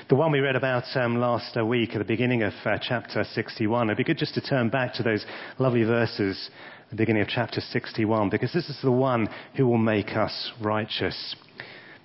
The 0.09 0.15
one 0.15 0.31
we 0.31 0.39
read 0.39 0.55
about 0.55 0.83
um, 0.95 1.19
last 1.19 1.57
uh, 1.57 1.65
week 1.65 1.91
at 1.93 1.99
the 1.99 2.05
beginning 2.05 2.43
of 2.43 2.53
uh, 2.63 2.77
chapter 2.81 3.23
61. 3.23 3.89
It'd 3.89 3.97
be 3.97 4.03
good 4.03 4.17
just 4.17 4.33
to 4.35 4.41
turn 4.41 4.69
back 4.69 4.93
to 4.93 5.03
those 5.03 5.25
lovely 5.59 5.83
verses 5.83 6.49
at 6.85 6.91
the 6.91 6.95
beginning 6.95 7.21
of 7.21 7.27
chapter 7.27 7.59
61, 7.59 8.29
because 8.29 8.53
this 8.53 8.69
is 8.69 8.79
the 8.81 8.91
one 8.91 9.27
who 9.57 9.67
will 9.67 9.77
make 9.77 10.11
us 10.11 10.51
righteous. 10.61 11.35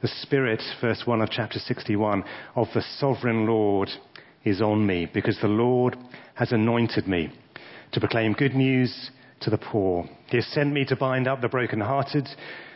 The 0.03 0.09
Spirit, 0.09 0.63
verse 0.81 1.03
1 1.05 1.21
of 1.21 1.31
chapter 1.31 1.59
61, 1.59 2.25
of 2.57 2.69
the 2.75 2.83
sovereign 2.99 3.47
Lord 3.47 3.91
is 4.45 4.61
on 4.61 4.87
me, 4.87 5.09
because 5.13 5.39
the 5.41 5.49
Lord 5.49 5.97
has 6.35 6.53
anointed 6.53 7.07
me 7.07 7.33
to 7.93 8.01
proclaim 8.01 8.33
good 8.33 8.55
news 8.55 9.11
to 9.41 9.51
the 9.51 9.59
poor. 9.59 10.09
He 10.29 10.39
has 10.39 10.47
sent 10.47 10.73
me 10.73 10.85
to 10.87 10.97
bind 10.97 11.29
up 11.29 11.41
the 11.41 11.49
brokenhearted, 11.49 12.29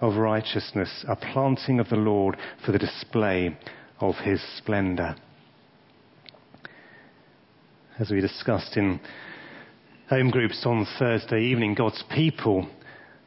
of 0.00 0.16
righteousness, 0.16 1.04
a 1.08 1.16
planting 1.16 1.80
of 1.80 1.88
the 1.88 1.96
Lord 1.96 2.36
for 2.64 2.72
the 2.72 2.78
display 2.78 3.56
of 4.00 4.14
his 4.16 4.40
splendor. 4.56 5.16
As 7.98 8.10
we 8.10 8.20
discussed 8.20 8.76
in 8.76 9.00
home 10.08 10.30
groups 10.30 10.64
on 10.64 10.86
Thursday 10.98 11.42
evening, 11.42 11.74
God's 11.74 12.04
people 12.14 12.68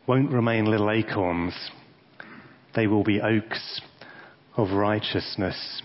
won't 0.07 0.31
remain 0.31 0.65
little 0.65 0.89
acorns. 0.89 1.53
They 2.75 2.87
will 2.87 3.03
be 3.03 3.21
oaks 3.21 3.81
of 4.55 4.71
righteousness 4.71 5.81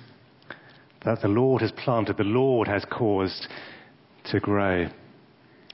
that 1.04 1.20
the 1.20 1.28
Lord 1.28 1.62
has 1.62 1.72
planted, 1.72 2.16
the 2.16 2.24
Lord 2.24 2.66
has 2.66 2.84
caused 2.90 3.46
to 4.26 4.40
grow. 4.40 4.88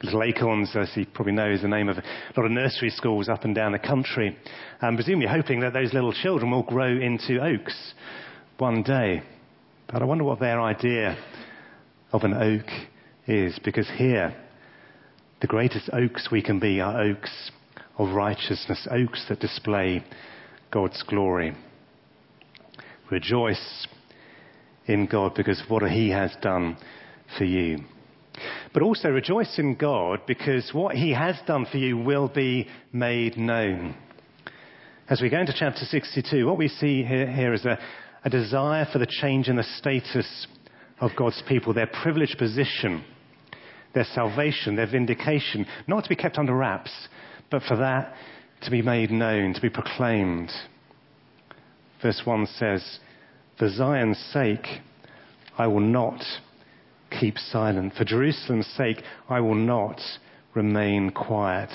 Little 0.02 0.24
Acorns, 0.24 0.74
as 0.74 0.90
you 0.96 1.06
probably 1.06 1.32
know, 1.32 1.50
is 1.50 1.62
the 1.62 1.68
name 1.68 1.88
of 1.88 1.96
a 1.96 2.02
lot 2.36 2.44
of 2.44 2.50
nursery 2.50 2.90
schools 2.90 3.28
up 3.28 3.44
and 3.44 3.54
down 3.54 3.70
the 3.72 3.78
country, 3.78 4.36
and 4.80 4.96
presumably 4.96 5.28
hoping 5.28 5.60
that 5.60 5.72
those 5.72 5.94
little 5.94 6.12
children 6.12 6.50
will 6.50 6.64
grow 6.64 6.88
into 6.88 7.40
oaks 7.40 7.94
one 8.58 8.82
day. 8.82 9.22
But 9.86 10.02
I 10.02 10.04
wonder 10.04 10.24
what 10.24 10.40
their 10.40 10.60
idea 10.60 11.16
of 12.12 12.24
an 12.24 12.34
oak 12.34 12.66
is, 13.28 13.58
because 13.64 13.88
here 13.96 14.34
the 15.40 15.46
greatest 15.46 15.88
oaks 15.92 16.28
we 16.32 16.42
can 16.42 16.58
be 16.58 16.80
are 16.80 17.00
oaks 17.00 17.50
of 17.96 18.12
righteousness, 18.14 18.88
oaks 18.90 19.24
that 19.28 19.38
display 19.38 20.04
God's 20.72 21.02
glory. 21.04 21.54
Rejoice 23.10 23.86
in 24.86 25.06
God 25.06 25.34
because 25.36 25.60
of 25.60 25.70
what 25.70 25.88
He 25.88 26.10
has 26.10 26.34
done 26.42 26.76
for 27.38 27.44
you. 27.44 27.84
But 28.72 28.82
also 28.82 29.08
rejoice 29.08 29.58
in 29.58 29.74
God 29.76 30.20
because 30.26 30.70
what 30.72 30.96
He 30.96 31.12
has 31.12 31.36
done 31.46 31.66
for 31.70 31.78
you 31.78 31.96
will 31.98 32.28
be 32.28 32.68
made 32.92 33.36
known. 33.36 33.94
As 35.08 35.20
we 35.20 35.28
go 35.28 35.40
into 35.40 35.54
chapter 35.56 35.84
62, 35.84 36.46
what 36.46 36.58
we 36.58 36.68
see 36.68 37.02
here, 37.02 37.30
here 37.30 37.52
is 37.52 37.64
a, 37.64 37.78
a 38.24 38.30
desire 38.30 38.86
for 38.90 38.98
the 38.98 39.06
change 39.06 39.48
in 39.48 39.56
the 39.56 39.66
status 39.78 40.46
of 41.00 41.10
God's 41.16 41.42
people, 41.48 41.74
their 41.74 41.90
privileged 42.02 42.38
position, 42.38 43.04
their 43.94 44.06
salvation, 44.14 44.76
their 44.76 44.90
vindication, 44.90 45.66
not 45.86 46.04
to 46.04 46.08
be 46.08 46.16
kept 46.16 46.38
under 46.38 46.54
wraps, 46.54 46.92
but 47.50 47.62
for 47.64 47.76
that 47.76 48.14
to 48.62 48.70
be 48.70 48.80
made 48.80 49.10
known, 49.10 49.52
to 49.52 49.60
be 49.60 49.68
proclaimed. 49.68 50.50
Verse 52.00 52.22
1 52.24 52.46
says, 52.58 53.00
For 53.58 53.68
Zion's 53.68 54.18
sake, 54.32 54.66
I 55.58 55.66
will 55.66 55.80
not 55.80 56.22
keep 57.20 57.38
silent. 57.38 57.94
For 57.94 58.04
Jerusalem's 58.04 58.66
sake, 58.76 59.02
I 59.28 59.40
will 59.40 59.54
not 59.54 60.00
remain 60.54 61.10
quiet. 61.10 61.70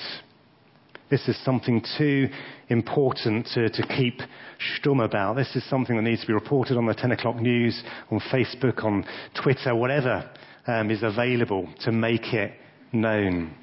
This 1.10 1.28
is 1.28 1.42
something 1.44 1.84
too 1.98 2.28
important 2.70 3.48
to, 3.54 3.70
to 3.70 3.88
keep 3.88 4.20
stum 4.60 5.04
about. 5.04 5.36
This 5.36 5.56
is 5.56 5.68
something 5.70 5.96
that 5.96 6.02
needs 6.02 6.22
to 6.22 6.28
be 6.28 6.34
reported 6.34 6.78
on 6.78 6.86
the 6.86 6.94
10 6.94 7.12
o'clock 7.12 7.38
news, 7.38 7.82
on 8.12 8.20
Facebook, 8.32 8.84
on 8.84 9.06
Twitter, 9.42 9.74
whatever 9.74 10.30
um, 10.68 10.92
is 10.92 11.04
available 11.04 11.68
to 11.86 11.92
make 11.92 12.34
it 12.34 12.52
known. 12.92 13.56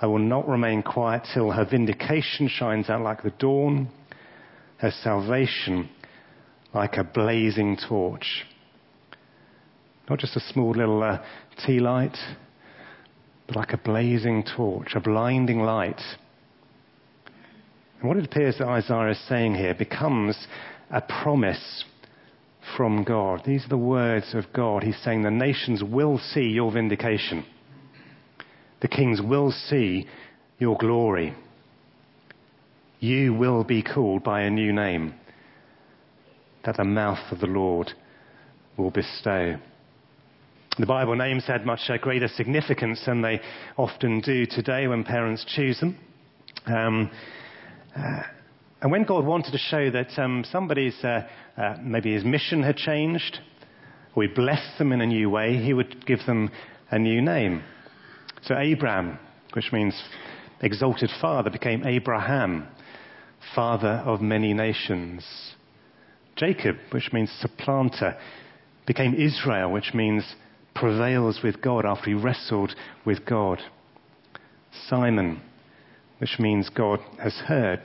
I 0.00 0.06
will 0.06 0.20
not 0.20 0.48
remain 0.48 0.82
quiet 0.82 1.22
till 1.34 1.50
her 1.50 1.64
vindication 1.64 2.48
shines 2.48 2.88
out 2.88 3.02
like 3.02 3.24
the 3.24 3.30
dawn, 3.30 3.88
her 4.78 4.92
salvation 5.02 5.88
like 6.72 6.96
a 6.98 7.04
blazing 7.04 7.76
torch. 7.88 8.44
Not 10.08 10.18
just 10.18 10.36
a 10.36 10.52
small 10.52 10.70
little 10.70 11.02
uh, 11.02 11.18
tea 11.66 11.80
light, 11.80 12.16
but 13.46 13.56
like 13.56 13.72
a 13.72 13.78
blazing 13.78 14.44
torch, 14.56 14.92
a 14.94 15.00
blinding 15.00 15.60
light. 15.60 16.00
And 18.00 18.08
what 18.08 18.16
it 18.16 18.24
appears 18.24 18.58
that 18.58 18.68
Isaiah 18.68 19.10
is 19.10 19.28
saying 19.28 19.54
here 19.54 19.74
becomes 19.74 20.36
a 20.90 21.00
promise 21.00 21.84
from 22.76 23.02
God. 23.04 23.42
These 23.44 23.64
are 23.66 23.70
the 23.70 23.78
words 23.78 24.34
of 24.34 24.44
God. 24.54 24.82
He's 24.82 25.00
saying 25.02 25.22
the 25.22 25.30
nations 25.30 25.82
will 25.82 26.18
see 26.18 26.48
your 26.48 26.72
vindication. 26.72 27.44
The 28.80 28.88
kings 28.88 29.20
will 29.20 29.50
see 29.50 30.06
your 30.58 30.76
glory. 30.78 31.34
You 33.00 33.34
will 33.34 33.64
be 33.64 33.82
called 33.82 34.22
by 34.22 34.42
a 34.42 34.50
new 34.50 34.72
name 34.72 35.14
that 36.64 36.76
the 36.76 36.84
mouth 36.84 37.32
of 37.32 37.40
the 37.40 37.46
Lord 37.46 37.92
will 38.76 38.90
bestow. 38.90 39.56
The 40.78 40.86
Bible 40.86 41.16
names 41.16 41.44
had 41.44 41.66
much 41.66 41.80
uh, 41.88 41.96
greater 41.96 42.28
significance 42.28 43.02
than 43.04 43.20
they 43.20 43.40
often 43.76 44.20
do 44.20 44.46
today 44.46 44.86
when 44.86 45.02
parents 45.02 45.44
choose 45.44 45.80
them. 45.80 45.98
Um, 46.66 47.10
uh, 47.96 48.22
and 48.80 48.92
when 48.92 49.02
God 49.02 49.24
wanted 49.24 49.50
to 49.50 49.58
show 49.58 49.90
that 49.90 50.16
um, 50.16 50.44
somebody's, 50.52 50.94
uh, 51.02 51.26
uh, 51.56 51.78
maybe 51.82 52.14
his 52.14 52.24
mission 52.24 52.62
had 52.62 52.76
changed, 52.76 53.40
or 54.14 54.22
he 54.22 54.28
blessed 54.28 54.78
them 54.78 54.92
in 54.92 55.00
a 55.00 55.06
new 55.06 55.28
way, 55.28 55.56
he 55.56 55.74
would 55.74 56.06
give 56.06 56.20
them 56.26 56.48
a 56.92 56.98
new 56.98 57.20
name. 57.20 57.64
So 58.42 58.54
Abram, 58.54 59.18
which 59.54 59.72
means 59.72 60.00
exalted 60.60 61.10
father, 61.20 61.50
became 61.50 61.84
Abraham, 61.84 62.68
father 63.52 64.00
of 64.06 64.20
many 64.20 64.54
nations. 64.54 65.26
Jacob, 66.36 66.76
which 66.92 67.10
means 67.12 67.32
supplanter, 67.40 68.16
became 68.86 69.14
Israel, 69.14 69.72
which 69.72 69.92
means 69.92 70.22
prevails 70.78 71.40
with 71.42 71.60
God 71.60 71.84
after 71.84 72.10
he 72.10 72.14
wrestled 72.14 72.74
with 73.04 73.24
God. 73.24 73.60
Simon, 74.88 75.40
which 76.18 76.38
means 76.38 76.68
God 76.68 77.00
has 77.20 77.34
heard, 77.46 77.80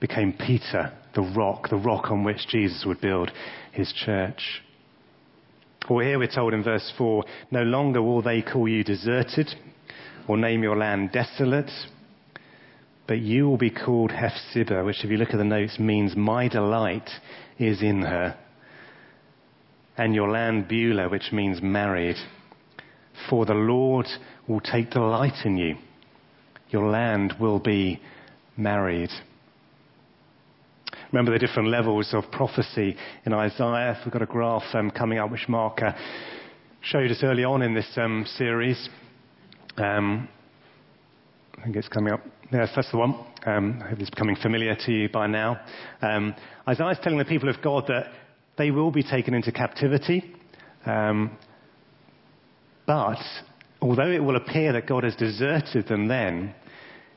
became 0.00 0.32
Peter, 0.32 0.92
the 1.14 1.22
rock, 1.36 1.68
the 1.68 1.76
rock 1.76 2.10
on 2.10 2.24
which 2.24 2.48
Jesus 2.48 2.84
would 2.86 3.00
build 3.00 3.30
his 3.72 3.92
church. 3.92 4.62
Or 5.88 6.02
here 6.02 6.18
we're 6.18 6.28
told 6.32 6.54
in 6.54 6.64
verse 6.64 6.92
4 6.98 7.24
no 7.50 7.62
longer 7.62 8.02
will 8.02 8.22
they 8.22 8.42
call 8.42 8.68
you 8.68 8.82
deserted 8.82 9.54
or 10.28 10.36
name 10.36 10.62
your 10.62 10.76
land 10.76 11.12
desolate, 11.12 11.70
but 13.06 13.18
you 13.18 13.48
will 13.48 13.56
be 13.56 13.70
called 13.70 14.10
Hephzibah, 14.10 14.84
which, 14.84 15.04
if 15.04 15.10
you 15.10 15.16
look 15.16 15.30
at 15.30 15.36
the 15.36 15.44
notes, 15.44 15.78
means 15.78 16.16
my 16.16 16.48
delight 16.48 17.08
is 17.58 17.82
in 17.82 18.02
her 18.02 18.36
and 19.96 20.14
your 20.14 20.30
land 20.30 20.68
Beulah, 20.68 21.08
which 21.08 21.32
means 21.32 21.62
married. 21.62 22.16
For 23.30 23.46
the 23.46 23.54
Lord 23.54 24.06
will 24.46 24.60
take 24.60 24.90
delight 24.90 25.44
in 25.44 25.56
you. 25.56 25.76
Your 26.70 26.90
land 26.90 27.34
will 27.40 27.58
be 27.58 28.00
married. 28.56 29.10
Remember 31.12 31.32
the 31.32 31.38
different 31.38 31.68
levels 31.68 32.12
of 32.12 32.30
prophecy 32.30 32.96
in 33.24 33.32
Isaiah. 33.32 33.98
We've 34.04 34.12
got 34.12 34.22
a 34.22 34.26
graph 34.26 34.74
um, 34.74 34.90
coming 34.90 35.18
up 35.18 35.30
which 35.30 35.48
Mark 35.48 35.80
uh, 35.80 35.92
showed 36.82 37.10
us 37.10 37.20
early 37.22 37.44
on 37.44 37.62
in 37.62 37.74
this 37.74 37.88
um, 37.96 38.26
series. 38.36 38.88
Um, 39.76 40.28
I 41.58 41.64
think 41.64 41.76
it's 41.76 41.88
coming 41.88 42.12
up. 42.12 42.20
Yes, 42.52 42.70
that's 42.74 42.90
the 42.90 42.98
one. 42.98 43.14
Um, 43.44 43.80
I 43.84 43.90
hope 43.90 44.00
it's 44.00 44.10
becoming 44.10 44.36
familiar 44.36 44.76
to 44.86 44.92
you 44.92 45.08
by 45.08 45.26
now. 45.26 45.60
Um, 46.02 46.34
Isaiah's 46.68 46.98
telling 47.02 47.18
the 47.18 47.24
people 47.24 47.48
of 47.48 47.62
God 47.62 47.84
that 47.88 48.06
they 48.58 48.70
will 48.70 48.90
be 48.90 49.02
taken 49.02 49.34
into 49.34 49.52
captivity. 49.52 50.34
Um, 50.84 51.36
but 52.86 53.18
although 53.80 54.10
it 54.10 54.22
will 54.22 54.36
appear 54.36 54.72
that 54.72 54.86
God 54.86 55.04
has 55.04 55.16
deserted 55.16 55.88
them 55.88 56.08
then, 56.08 56.54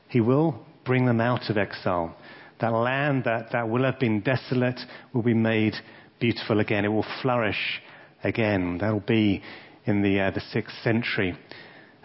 He 0.08 0.20
will 0.20 0.64
bring 0.84 1.06
them 1.06 1.20
out 1.20 1.48
of 1.50 1.56
exile. 1.56 2.16
That 2.60 2.72
land 2.72 3.24
that, 3.24 3.52
that 3.52 3.68
will 3.68 3.84
have 3.84 3.98
been 3.98 4.20
desolate 4.20 4.80
will 5.14 5.22
be 5.22 5.34
made 5.34 5.74
beautiful 6.18 6.60
again. 6.60 6.84
It 6.84 6.88
will 6.88 7.06
flourish 7.22 7.80
again. 8.22 8.78
That 8.78 8.92
will 8.92 9.00
be 9.00 9.42
in 9.86 10.02
the, 10.02 10.20
uh, 10.20 10.30
the 10.30 10.40
6th 10.40 10.82
century 10.82 11.38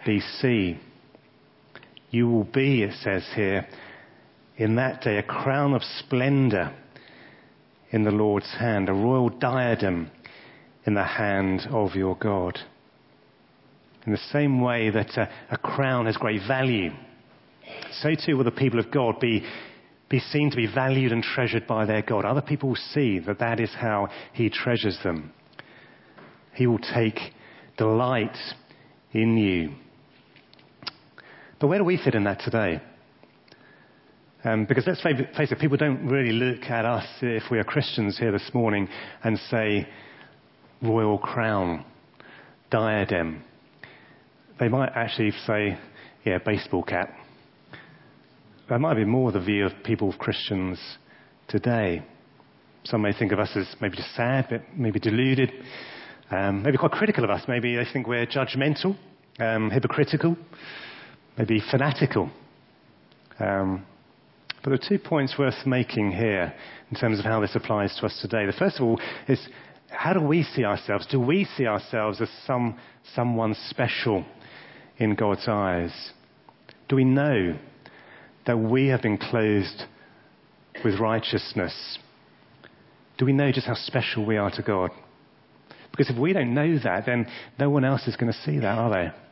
BC. 0.06 0.78
You 2.10 2.28
will 2.28 2.44
be, 2.44 2.82
it 2.82 2.94
says 3.02 3.24
here, 3.34 3.66
in 4.56 4.76
that 4.76 5.02
day 5.02 5.18
a 5.18 5.22
crown 5.22 5.74
of 5.74 5.82
splendor 5.82 6.72
in 7.90 8.04
the 8.04 8.10
Lord's 8.10 8.50
hand, 8.58 8.88
a 8.88 8.92
royal 8.92 9.28
diadem 9.28 10.10
in 10.86 10.94
the 10.94 11.04
hand 11.04 11.66
of 11.70 11.94
your 11.94 12.16
God. 12.16 12.58
In 14.06 14.12
the 14.12 14.18
same 14.32 14.60
way 14.60 14.90
that 14.90 15.16
a, 15.16 15.28
a 15.50 15.56
crown 15.58 16.06
has 16.06 16.16
great 16.16 16.42
value, 16.46 16.90
so 18.00 18.10
too 18.14 18.36
will 18.36 18.44
the 18.44 18.50
people 18.50 18.78
of 18.78 18.90
God 18.90 19.18
be, 19.20 19.44
be 20.08 20.20
seen 20.20 20.50
to 20.50 20.56
be 20.56 20.72
valued 20.72 21.12
and 21.12 21.22
treasured 21.22 21.66
by 21.66 21.84
their 21.84 22.02
God. 22.02 22.24
Other 22.24 22.42
people 22.42 22.70
will 22.70 22.76
see 22.76 23.18
that 23.20 23.40
that 23.40 23.58
is 23.58 23.70
how 23.74 24.08
He 24.32 24.48
treasures 24.48 24.98
them. 25.02 25.32
He 26.54 26.66
will 26.66 26.78
take 26.78 27.18
delight 27.76 28.36
in 29.12 29.36
you. 29.36 29.72
But 31.60 31.68
where 31.68 31.78
do 31.78 31.84
we 31.84 31.96
fit 32.02 32.14
in 32.14 32.24
that 32.24 32.40
today? 32.40 32.80
Um, 34.46 34.64
because 34.64 34.86
let's 34.86 35.02
face 35.02 35.50
it, 35.50 35.58
people 35.58 35.76
don't 35.76 36.06
really 36.06 36.30
look 36.30 36.70
at 36.70 36.84
us 36.84 37.04
if 37.20 37.42
we 37.50 37.58
are 37.58 37.64
Christians 37.64 38.16
here 38.16 38.30
this 38.30 38.48
morning 38.54 38.88
and 39.24 39.36
say, 39.50 39.88
royal 40.80 41.18
crown, 41.18 41.84
diadem. 42.70 43.42
They 44.60 44.68
might 44.68 44.92
actually 44.94 45.32
say, 45.48 45.76
yeah, 46.24 46.38
baseball 46.38 46.84
cap. 46.84 47.12
That 48.68 48.78
might 48.78 48.94
be 48.94 49.04
more 49.04 49.32
the 49.32 49.40
view 49.40 49.66
of 49.66 49.72
people, 49.82 50.14
Christians 50.16 50.78
today. 51.48 52.04
Some 52.84 53.02
may 53.02 53.12
think 53.12 53.32
of 53.32 53.40
us 53.40 53.50
as 53.56 53.66
maybe 53.80 53.96
just 53.96 54.14
sad, 54.14 54.46
but 54.48 54.62
maybe 54.76 55.00
deluded, 55.00 55.50
um, 56.30 56.62
maybe 56.62 56.78
quite 56.78 56.92
critical 56.92 57.24
of 57.24 57.30
us. 57.30 57.42
Maybe 57.48 57.74
they 57.74 57.86
think 57.92 58.06
we're 58.06 58.26
judgmental, 58.26 58.96
um, 59.40 59.72
hypocritical, 59.72 60.36
maybe 61.36 61.60
fanatical. 61.68 62.30
Um, 63.40 63.84
but 64.66 64.70
there 64.70 64.84
are 64.84 64.98
two 64.98 64.98
points 64.98 65.38
worth 65.38 65.64
making 65.64 66.10
here 66.10 66.52
in 66.90 66.96
terms 66.96 67.20
of 67.20 67.24
how 67.24 67.38
this 67.38 67.54
applies 67.54 67.96
to 68.00 68.06
us 68.06 68.18
today. 68.20 68.46
The 68.46 68.52
first 68.52 68.80
of 68.80 68.82
all 68.82 69.00
is 69.28 69.38
how 69.90 70.12
do 70.12 70.20
we 70.20 70.42
see 70.42 70.64
ourselves? 70.64 71.06
Do 71.06 71.20
we 71.20 71.44
see 71.56 71.68
ourselves 71.68 72.20
as 72.20 72.28
some, 72.48 72.76
someone 73.14 73.54
special 73.68 74.24
in 74.98 75.14
God's 75.14 75.46
eyes? 75.46 76.10
Do 76.88 76.96
we 76.96 77.04
know 77.04 77.56
that 78.48 78.58
we 78.58 78.88
have 78.88 79.02
been 79.02 79.18
clothed 79.18 79.84
with 80.84 80.98
righteousness? 80.98 81.98
Do 83.18 83.24
we 83.24 83.32
know 83.32 83.52
just 83.52 83.68
how 83.68 83.76
special 83.76 84.26
we 84.26 84.36
are 84.36 84.50
to 84.50 84.62
God? 84.62 84.90
Because 85.92 86.10
if 86.10 86.18
we 86.18 86.32
don't 86.32 86.54
know 86.54 86.76
that, 86.80 87.06
then 87.06 87.28
no 87.56 87.70
one 87.70 87.84
else 87.84 88.08
is 88.08 88.16
going 88.16 88.32
to 88.32 88.38
see 88.40 88.58
that, 88.58 88.78
are 88.78 88.90
they? 88.90 89.25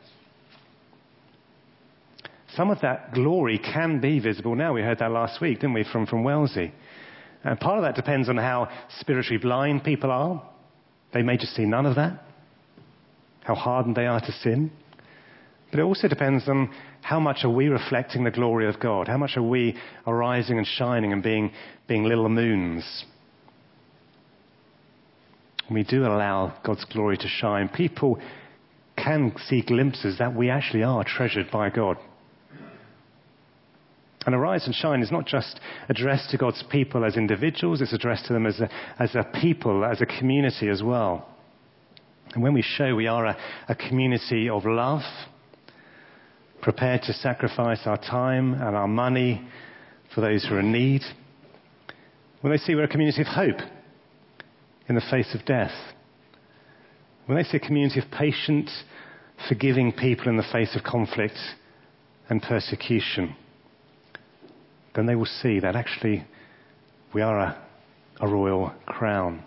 Some 2.55 2.69
of 2.69 2.79
that 2.81 3.13
glory 3.13 3.59
can 3.59 3.99
be 3.99 4.19
visible 4.19 4.55
now. 4.55 4.73
We 4.73 4.81
heard 4.81 4.99
that 4.99 5.11
last 5.11 5.41
week, 5.41 5.59
didn't 5.59 5.73
we, 5.73 5.85
from, 5.91 6.05
from 6.05 6.23
Wellesley. 6.23 6.73
And 7.43 7.59
part 7.59 7.77
of 7.77 7.83
that 7.83 7.95
depends 7.95 8.29
on 8.29 8.37
how 8.37 8.69
spiritually 8.99 9.37
blind 9.37 9.83
people 9.83 10.11
are. 10.11 10.41
They 11.13 11.21
may 11.21 11.37
just 11.37 11.55
see 11.55 11.65
none 11.65 11.85
of 11.85 11.95
that, 11.95 12.21
how 13.43 13.55
hardened 13.55 13.95
they 13.95 14.07
are 14.07 14.19
to 14.19 14.31
sin. 14.31 14.71
But 15.69 15.79
it 15.79 15.83
also 15.83 16.07
depends 16.07 16.47
on 16.47 16.73
how 17.01 17.19
much 17.19 17.43
are 17.43 17.49
we 17.49 17.67
reflecting 17.67 18.23
the 18.23 18.31
glory 18.31 18.67
of 18.67 18.79
God? 18.79 19.07
How 19.07 19.17
much 19.17 19.37
are 19.37 19.43
we 19.43 19.75
arising 20.07 20.57
and 20.57 20.65
shining 20.65 21.13
and 21.13 21.21
being, 21.21 21.51
being 21.87 22.03
little 22.03 22.29
moons? 22.29 23.05
we 25.69 25.83
do 25.83 26.05
allow 26.05 26.53
God's 26.63 26.85
glory 26.85 27.17
to 27.17 27.27
shine, 27.27 27.69
people 27.69 28.19
can 28.97 29.33
see 29.47 29.61
glimpses 29.61 30.17
that 30.19 30.35
we 30.35 30.49
actually 30.49 30.83
are 30.83 31.03
treasured 31.03 31.49
by 31.51 31.69
God. 31.69 31.97
And 34.25 34.33
Arise 34.33 34.65
and 34.65 34.73
Shine 34.73 35.01
is 35.01 35.11
not 35.11 35.25
just 35.25 35.59
addressed 35.87 36.31
to 36.31 36.37
God's 36.37 36.63
people 36.71 37.05
as 37.05 37.15
individuals, 37.15 37.81
it's 37.81 37.93
addressed 37.93 38.25
to 38.25 38.33
them 38.33 38.47
as 38.47 38.59
a, 38.59 38.69
as 38.99 39.13
a 39.13 39.23
people, 39.39 39.85
as 39.85 40.01
a 40.01 40.05
community 40.05 40.67
as 40.67 40.81
well. 40.81 41.27
And 42.33 42.41
when 42.41 42.53
we 42.53 42.63
show 42.63 42.95
we 42.95 43.07
are 43.07 43.25
a, 43.25 43.37
a 43.69 43.75
community 43.75 44.49
of 44.49 44.65
love, 44.65 45.03
prepared 46.61 47.03
to 47.03 47.13
sacrifice 47.13 47.81
our 47.85 47.97
time 47.97 48.53
and 48.55 48.75
our 48.75 48.87
money 48.87 49.47
for 50.13 50.21
those 50.21 50.43
who 50.43 50.55
are 50.55 50.59
in 50.59 50.71
need, 50.71 51.03
when 52.41 52.51
they 52.51 52.57
see 52.57 52.73
we're 52.73 52.83
a 52.83 52.87
community 52.87 53.21
of 53.21 53.27
hope 53.27 53.59
in 54.89 54.95
the 54.95 55.01
face 55.11 55.35
of 55.35 55.45
death, 55.45 55.71
when 57.27 57.37
they 57.37 57.43
see 57.43 57.57
a 57.57 57.59
community 57.59 57.99
of 57.99 58.05
patient, 58.11 58.69
forgiving 59.47 59.91
people 59.91 60.27
in 60.27 60.37
the 60.37 60.45
face 60.51 60.75
of 60.75 60.83
conflict 60.83 61.37
and 62.29 62.41
persecution, 62.41 63.35
then 64.95 65.05
they 65.05 65.15
will 65.15 65.25
see 65.25 65.59
that 65.59 65.75
actually 65.75 66.25
we 67.13 67.21
are 67.21 67.39
a, 67.39 67.57
a 68.21 68.27
royal 68.27 68.73
crown. 68.85 69.43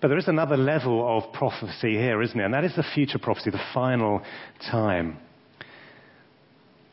But 0.00 0.08
there 0.08 0.18
is 0.18 0.28
another 0.28 0.56
level 0.56 1.16
of 1.16 1.32
prophecy 1.32 1.92
here, 1.92 2.20
isn't 2.22 2.36
there? 2.36 2.44
And 2.44 2.54
that 2.54 2.64
is 2.64 2.74
the 2.74 2.82
future 2.82 3.18
prophecy, 3.18 3.50
the 3.50 3.60
final 3.72 4.22
time. 4.70 5.18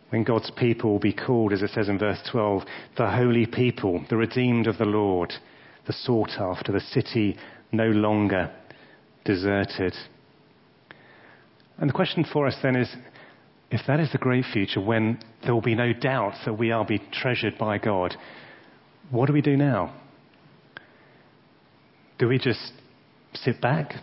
When 0.10 0.24
God's 0.24 0.52
people 0.52 0.92
will 0.92 1.00
be 1.00 1.14
called, 1.14 1.54
as 1.54 1.62
it 1.62 1.72
says 1.72 1.90
in 1.90 2.00
verse 2.00 2.20
12, 2.32 2.64
the 2.98 3.10
holy 3.10 3.46
people, 3.46 4.04
the 4.10 4.18
redeemed 4.18 4.68
of 4.68 4.78
the 4.78 4.86
Lord, 4.86 5.34
the 5.88 5.94
sought 5.94 6.32
after, 6.40 6.72
the 6.72 6.80
city 6.80 7.38
no 7.72 7.88
longer 7.88 8.52
deserted. 9.26 9.96
And 11.78 11.90
the 11.90 11.94
question 11.94 12.26
for 12.32 12.48
us 12.48 12.56
then 12.62 12.76
is 12.76 12.94
if 13.72 13.82
that 13.88 14.00
is 14.00 14.12
the 14.12 14.18
great 14.18 14.46
future 14.52 14.82
when 14.82 15.20
there 15.44 15.54
will 15.54 15.62
be 15.62 15.76
no 15.76 15.94
doubt 15.94 16.34
that 16.46 16.58
we 16.58 16.72
are 16.72 16.86
be 16.86 17.02
treasured 17.12 17.58
by 17.58 17.78
God, 17.78 18.16
what 19.12 19.28
do 19.28 19.34
we 19.34 19.42
do 19.42 19.56
now? 19.56 19.96
Do 22.18 22.28
we 22.28 22.40
just 22.40 22.74
sit 23.34 23.62
back 23.62 23.94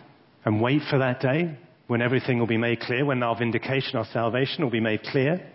and 0.45 0.61
wait 0.61 0.81
for 0.89 0.99
that 0.99 1.19
day 1.19 1.57
when 1.87 2.01
everything 2.01 2.39
will 2.39 2.47
be 2.47 2.57
made 2.57 2.79
clear, 2.79 3.05
when 3.05 3.21
our 3.21 3.37
vindication, 3.37 3.97
our 3.97 4.05
salvation 4.11 4.63
will 4.63 4.71
be 4.71 4.79
made 4.79 5.03
clear? 5.03 5.45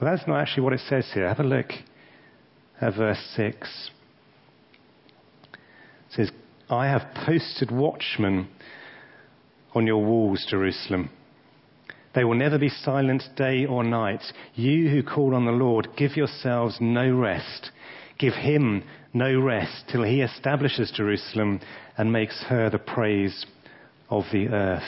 Well, 0.00 0.10
that's 0.10 0.26
not 0.26 0.40
actually 0.40 0.62
what 0.62 0.72
it 0.72 0.80
says 0.88 1.10
here. 1.12 1.28
Have 1.28 1.40
a 1.40 1.44
look 1.44 1.70
at 2.80 2.94
verse 2.96 3.22
6. 3.36 3.90
It 5.52 5.58
says, 6.10 6.30
I 6.70 6.86
have 6.86 7.02
posted 7.26 7.70
watchmen 7.70 8.48
on 9.74 9.86
your 9.86 10.04
walls, 10.04 10.46
Jerusalem. 10.48 11.10
They 12.14 12.24
will 12.24 12.34
never 12.34 12.58
be 12.58 12.68
silent 12.68 13.22
day 13.36 13.66
or 13.66 13.84
night. 13.84 14.22
You 14.54 14.88
who 14.88 15.02
call 15.02 15.34
on 15.34 15.44
the 15.44 15.52
Lord, 15.52 15.88
give 15.96 16.16
yourselves 16.16 16.78
no 16.80 17.14
rest. 17.14 17.70
Give 18.18 18.34
him 18.34 18.82
no 19.14 19.38
rest 19.40 19.84
till 19.90 20.02
he 20.02 20.20
establishes 20.20 20.92
Jerusalem 20.94 21.60
and 21.96 22.12
makes 22.12 22.42
her 22.48 22.68
the 22.68 22.78
praise 22.78 23.46
of 24.08 24.24
the 24.32 24.48
earth. 24.48 24.82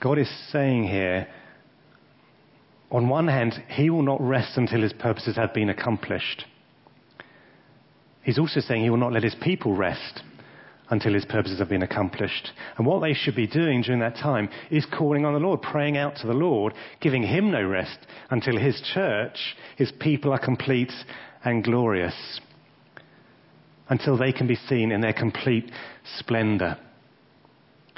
God 0.00 0.18
is 0.18 0.30
saying 0.52 0.84
here, 0.84 1.26
on 2.90 3.08
one 3.08 3.26
hand, 3.26 3.54
he 3.68 3.90
will 3.90 4.02
not 4.02 4.20
rest 4.20 4.56
until 4.56 4.80
his 4.80 4.92
purposes 4.92 5.36
have 5.36 5.52
been 5.52 5.68
accomplished. 5.68 6.44
He's 8.22 8.38
also 8.38 8.60
saying 8.60 8.82
he 8.82 8.90
will 8.90 8.96
not 8.96 9.12
let 9.12 9.24
his 9.24 9.36
people 9.42 9.74
rest 9.74 10.22
until 10.90 11.12
his 11.12 11.24
purposes 11.24 11.58
have 11.58 11.68
been 11.68 11.82
accomplished. 11.82 12.50
And 12.76 12.86
what 12.86 13.00
they 13.00 13.12
should 13.12 13.36
be 13.36 13.46
doing 13.46 13.82
during 13.82 14.00
that 14.00 14.16
time 14.16 14.48
is 14.70 14.86
calling 14.86 15.24
on 15.24 15.34
the 15.34 15.38
Lord, 15.38 15.62
praying 15.62 15.96
out 15.96 16.16
to 16.16 16.26
the 16.26 16.32
Lord, 16.32 16.72
giving 17.00 17.22
him 17.22 17.50
no 17.50 17.62
rest 17.62 17.98
until 18.30 18.56
his 18.56 18.80
church, 18.94 19.56
his 19.76 19.92
people 20.00 20.32
are 20.32 20.38
complete 20.38 20.92
and 21.44 21.62
glorious. 21.62 22.40
Until 23.90 24.16
they 24.16 24.32
can 24.32 24.46
be 24.46 24.54
seen 24.54 24.92
in 24.92 25.00
their 25.00 25.12
complete 25.12 25.70
splendor. 26.18 26.78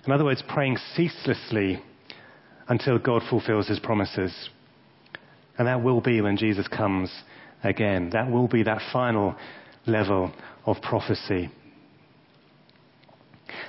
In 0.06 0.12
other 0.12 0.24
words, 0.24 0.42
praying 0.48 0.78
ceaselessly 0.94 1.82
until 2.68 2.98
God 2.98 3.22
fulfills 3.28 3.68
his 3.68 3.80
promises. 3.80 4.50
And 5.58 5.66
that 5.66 5.82
will 5.82 6.00
be 6.00 6.20
when 6.20 6.36
Jesus 6.36 6.68
comes 6.68 7.12
again. 7.62 8.10
That 8.10 8.30
will 8.30 8.48
be 8.48 8.62
that 8.62 8.80
final 8.92 9.34
level 9.86 10.32
of 10.64 10.80
prophecy. 10.80 11.50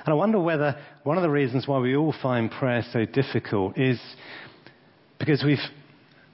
And 0.04 0.12
I 0.12 0.14
wonder 0.14 0.40
whether 0.40 0.76
one 1.04 1.16
of 1.16 1.22
the 1.22 1.30
reasons 1.30 1.68
why 1.68 1.78
we 1.78 1.94
all 1.94 2.14
find 2.22 2.50
prayer 2.50 2.84
so 2.92 3.04
difficult 3.04 3.78
is 3.78 4.00
because 5.18 5.44
we've 5.44 5.58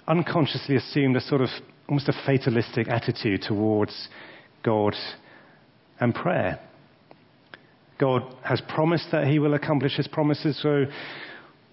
unconsciously 0.07 0.77
assumed 0.77 1.17
a 1.17 1.21
sort 1.21 1.43
of 1.43 1.51
almost 1.87 2.09
a 2.09 2.15
fatalistic 2.25 2.89
attitude 2.89 3.43
towards 3.43 4.09
God 4.63 4.95
and 6.01 6.15
prayer. 6.15 6.59
God 7.99 8.23
has 8.43 8.63
promised 8.69 9.09
that 9.13 9.27
He 9.27 9.39
will 9.39 9.55
accomplish 9.55 9.97
His 9.97 10.09
promises, 10.09 10.59
so 10.63 10.85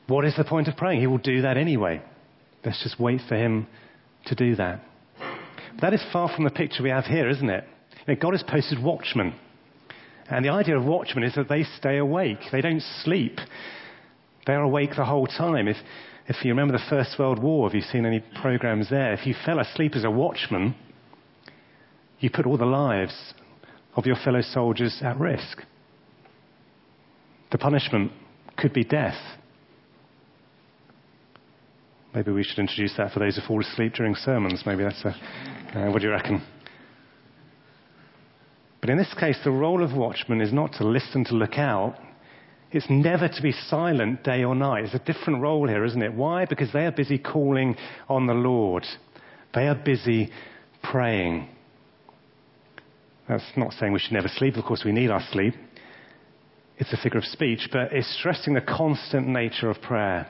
what 0.07 0.25
is 0.25 0.35
the 0.35 0.43
point 0.43 0.67
of 0.67 0.75
praying? 0.75 0.99
He 0.99 1.07
will 1.07 1.17
do 1.17 1.43
that 1.43 1.55
anyway. 1.55 2.01
Let's 2.65 2.83
just 2.83 2.99
wait 2.99 3.21
for 3.27 3.35
Him 3.35 3.67
to 4.25 4.35
do 4.35 4.55
that. 4.55 4.81
That 5.81 5.93
is 5.93 6.03
far 6.11 6.33
from 6.33 6.43
the 6.43 6.49
picture 6.49 6.83
we 6.83 6.89
have 6.89 7.05
here, 7.05 7.29
isn't 7.29 7.49
it? 7.49 7.63
You 8.07 8.15
know, 8.15 8.19
God 8.19 8.33
has 8.33 8.43
posted 8.43 8.83
watchmen 8.83 9.35
and 10.29 10.43
the 10.43 10.49
idea 10.49 10.77
of 10.77 10.85
watchmen 10.85 11.23
is 11.23 11.35
that 11.35 11.49
they 11.49 11.63
stay 11.63 11.97
awake. 11.97 12.39
They 12.51 12.61
don't 12.61 12.81
sleep. 13.03 13.37
They're 14.47 14.61
awake 14.61 14.91
the 14.95 15.05
whole 15.05 15.27
time. 15.27 15.67
If, 15.67 15.77
if 16.27 16.43
you 16.43 16.51
remember 16.51 16.73
the 16.73 16.83
First 16.89 17.17
World 17.19 17.41
War, 17.41 17.67
have 17.67 17.75
you 17.75 17.81
seen 17.81 18.05
any 18.05 18.23
programs 18.41 18.89
there? 18.89 19.13
If 19.13 19.27
you 19.27 19.35
fell 19.45 19.59
asleep 19.59 19.95
as 19.95 20.03
a 20.03 20.11
watchman, 20.11 20.75
you 22.19 22.29
put 22.29 22.45
all 22.45 22.57
the 22.57 22.65
lives 22.65 23.33
of 23.95 24.05
your 24.05 24.15
fellow 24.15 24.41
soldiers 24.41 24.99
at 25.03 25.19
risk. 25.19 25.61
The 27.51 27.57
punishment 27.57 28.11
could 28.57 28.73
be 28.73 28.83
death. 28.83 29.17
Maybe 32.13 32.31
we 32.31 32.43
should 32.43 32.59
introduce 32.59 32.95
that 32.97 33.11
for 33.11 33.19
those 33.19 33.35
who 33.35 33.41
fall 33.45 33.61
asleep 33.61 33.93
during 33.93 34.15
sermons. 34.15 34.63
Maybe 34.65 34.83
that's 34.83 35.03
a. 35.03 35.09
Uh, 35.77 35.91
what 35.91 36.01
do 36.01 36.07
you 36.07 36.13
reckon? 36.13 36.41
But 38.85 38.91
in 38.91 38.99
this 38.99 39.15
case, 39.19 39.39
the 39.43 39.49
role 39.49 39.83
of 39.83 39.97
watchman 39.97 40.41
is 40.41 40.53
not 40.53 40.73
to 40.73 40.83
listen, 40.83 41.25
to 41.25 41.33
look 41.33 41.57
out. 41.57 41.95
It's 42.71 42.85
never 42.87 43.27
to 43.27 43.41
be 43.41 43.51
silent 43.51 44.23
day 44.23 44.43
or 44.43 44.53
night. 44.53 44.83
It's 44.83 44.93
a 44.93 44.99
different 44.99 45.41
role 45.41 45.67
here, 45.67 45.83
isn't 45.85 46.03
it? 46.03 46.13
Why? 46.13 46.45
Because 46.45 46.71
they 46.71 46.85
are 46.85 46.91
busy 46.91 47.17
calling 47.17 47.77
on 48.07 48.27
the 48.27 48.35
Lord. 48.35 48.85
They 49.55 49.67
are 49.67 49.73
busy 49.73 50.29
praying. 50.83 51.49
That's 53.27 53.43
not 53.57 53.73
saying 53.73 53.91
we 53.91 53.97
should 53.97 54.11
never 54.11 54.27
sleep. 54.27 54.53
Of 54.55 54.65
course, 54.65 54.83
we 54.85 54.91
need 54.91 55.09
our 55.09 55.23
sleep. 55.31 55.55
It's 56.77 56.93
a 56.93 56.97
figure 56.97 57.17
of 57.17 57.25
speech, 57.25 57.69
but 57.71 57.91
it's 57.91 58.15
stressing 58.19 58.53
the 58.53 58.61
constant 58.61 59.27
nature 59.27 59.71
of 59.71 59.81
prayer. 59.81 60.27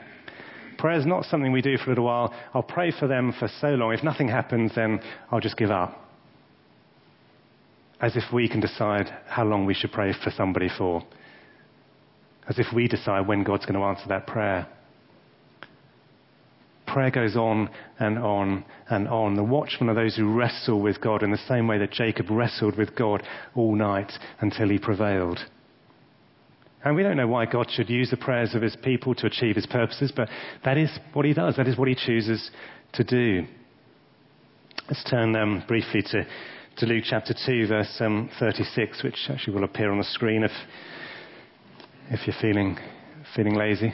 Prayer 0.77 0.97
is 0.97 1.05
not 1.05 1.25
something 1.25 1.51
we 1.51 1.61
do 1.61 1.75
for 1.75 1.87
a 1.87 1.89
little 1.89 2.05
while. 2.05 2.33
I'll 2.53 2.63
pray 2.63 2.93
for 2.97 3.09
them 3.09 3.33
for 3.37 3.49
so 3.59 3.71
long. 3.71 3.91
If 3.91 4.01
nothing 4.01 4.29
happens, 4.29 4.75
then 4.75 5.01
I'll 5.29 5.41
just 5.41 5.57
give 5.57 5.71
up 5.71 6.04
as 8.01 8.15
if 8.15 8.23
we 8.34 8.49
can 8.49 8.60
decide 8.60 9.10
how 9.27 9.43
long 9.43 9.65
we 9.65 9.73
should 9.73 9.91
pray 9.91 10.13
for 10.23 10.31
somebody 10.31 10.69
for, 10.77 11.03
as 12.47 12.60
if 12.60 12.67
we 12.73 12.88
decide 12.88 13.27
when 13.27 13.43
God's 13.43 13.65
going 13.65 13.79
to 13.79 13.86
answer 13.86 14.08
that 14.10 14.27
prayer. 14.27 14.67
Prayer 16.88 17.10
goes 17.10 17.36
on 17.36 17.69
and 17.99 18.19
on 18.19 18.63
and 18.89 19.08
on. 19.08 19.36
The 19.36 19.43
watchmen 19.43 19.89
are 19.89 19.95
those 19.95 20.15
who 20.15 20.34
wrestle 20.34 20.81
with 20.81 21.01
God 21.01 21.23
in 21.23 21.31
the 21.31 21.38
same 21.47 21.67
way 21.67 21.79
that 21.79 21.91
Jacob 21.91 22.29
wrestled 22.29 22.77
with 22.77 22.95
God 22.95 23.23
all 23.55 23.75
night 23.75 24.12
until 24.39 24.69
he 24.69 24.77
prevailed. 24.77 25.39
And 26.84 26.95
we 26.95 27.01
don't 27.01 27.17
know 27.17 27.27
why 27.27 27.47
God 27.47 27.67
should 27.71 27.89
use 27.89 28.12
the 28.12 28.17
prayers 28.17 28.53
of 28.53 28.62
his 28.62 28.75
people 28.75 29.15
to 29.15 29.25
achieve 29.25 29.55
his 29.55 29.65
purposes, 29.65 30.13
but 30.15 30.29
that 30.63 30.77
is 30.77 30.91
what 31.13 31.25
he 31.25 31.34
does. 31.34 31.55
That 31.55 31.67
is 31.67 31.77
what 31.77 31.88
he 31.88 31.95
chooses 31.95 32.51
to 32.93 33.03
do. 33.03 33.47
Let's 34.88 35.03
turn 35.10 35.36
um, 35.36 35.63
briefly 35.67 36.03
to 36.12 36.27
to 36.77 36.85
Luke 36.85 37.05
chapter 37.07 37.33
2, 37.45 37.67
verse 37.67 38.01
um, 38.01 38.29
36, 38.38 39.01
which 39.01 39.15
actually 39.29 39.53
will 39.53 39.63
appear 39.63 39.91
on 39.91 39.97
the 39.97 40.03
screen 40.03 40.43
if, 40.43 40.51
if 42.09 42.27
you're 42.27 42.35
feeling, 42.41 42.77
feeling 43.33 43.55
lazy. 43.55 43.93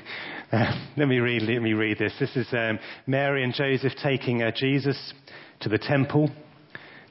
Uh, 0.51 0.73
let, 0.97 1.07
me 1.07 1.19
read, 1.19 1.43
let 1.43 1.61
me 1.61 1.73
read 1.73 1.99
this. 1.99 2.13
This 2.19 2.35
is 2.35 2.47
um, 2.53 2.79
Mary 3.05 3.43
and 3.43 3.53
Joseph 3.53 3.93
taking 4.01 4.41
uh, 4.41 4.49
Jesus 4.55 5.13
to 5.59 5.69
the 5.69 5.77
temple 5.77 6.31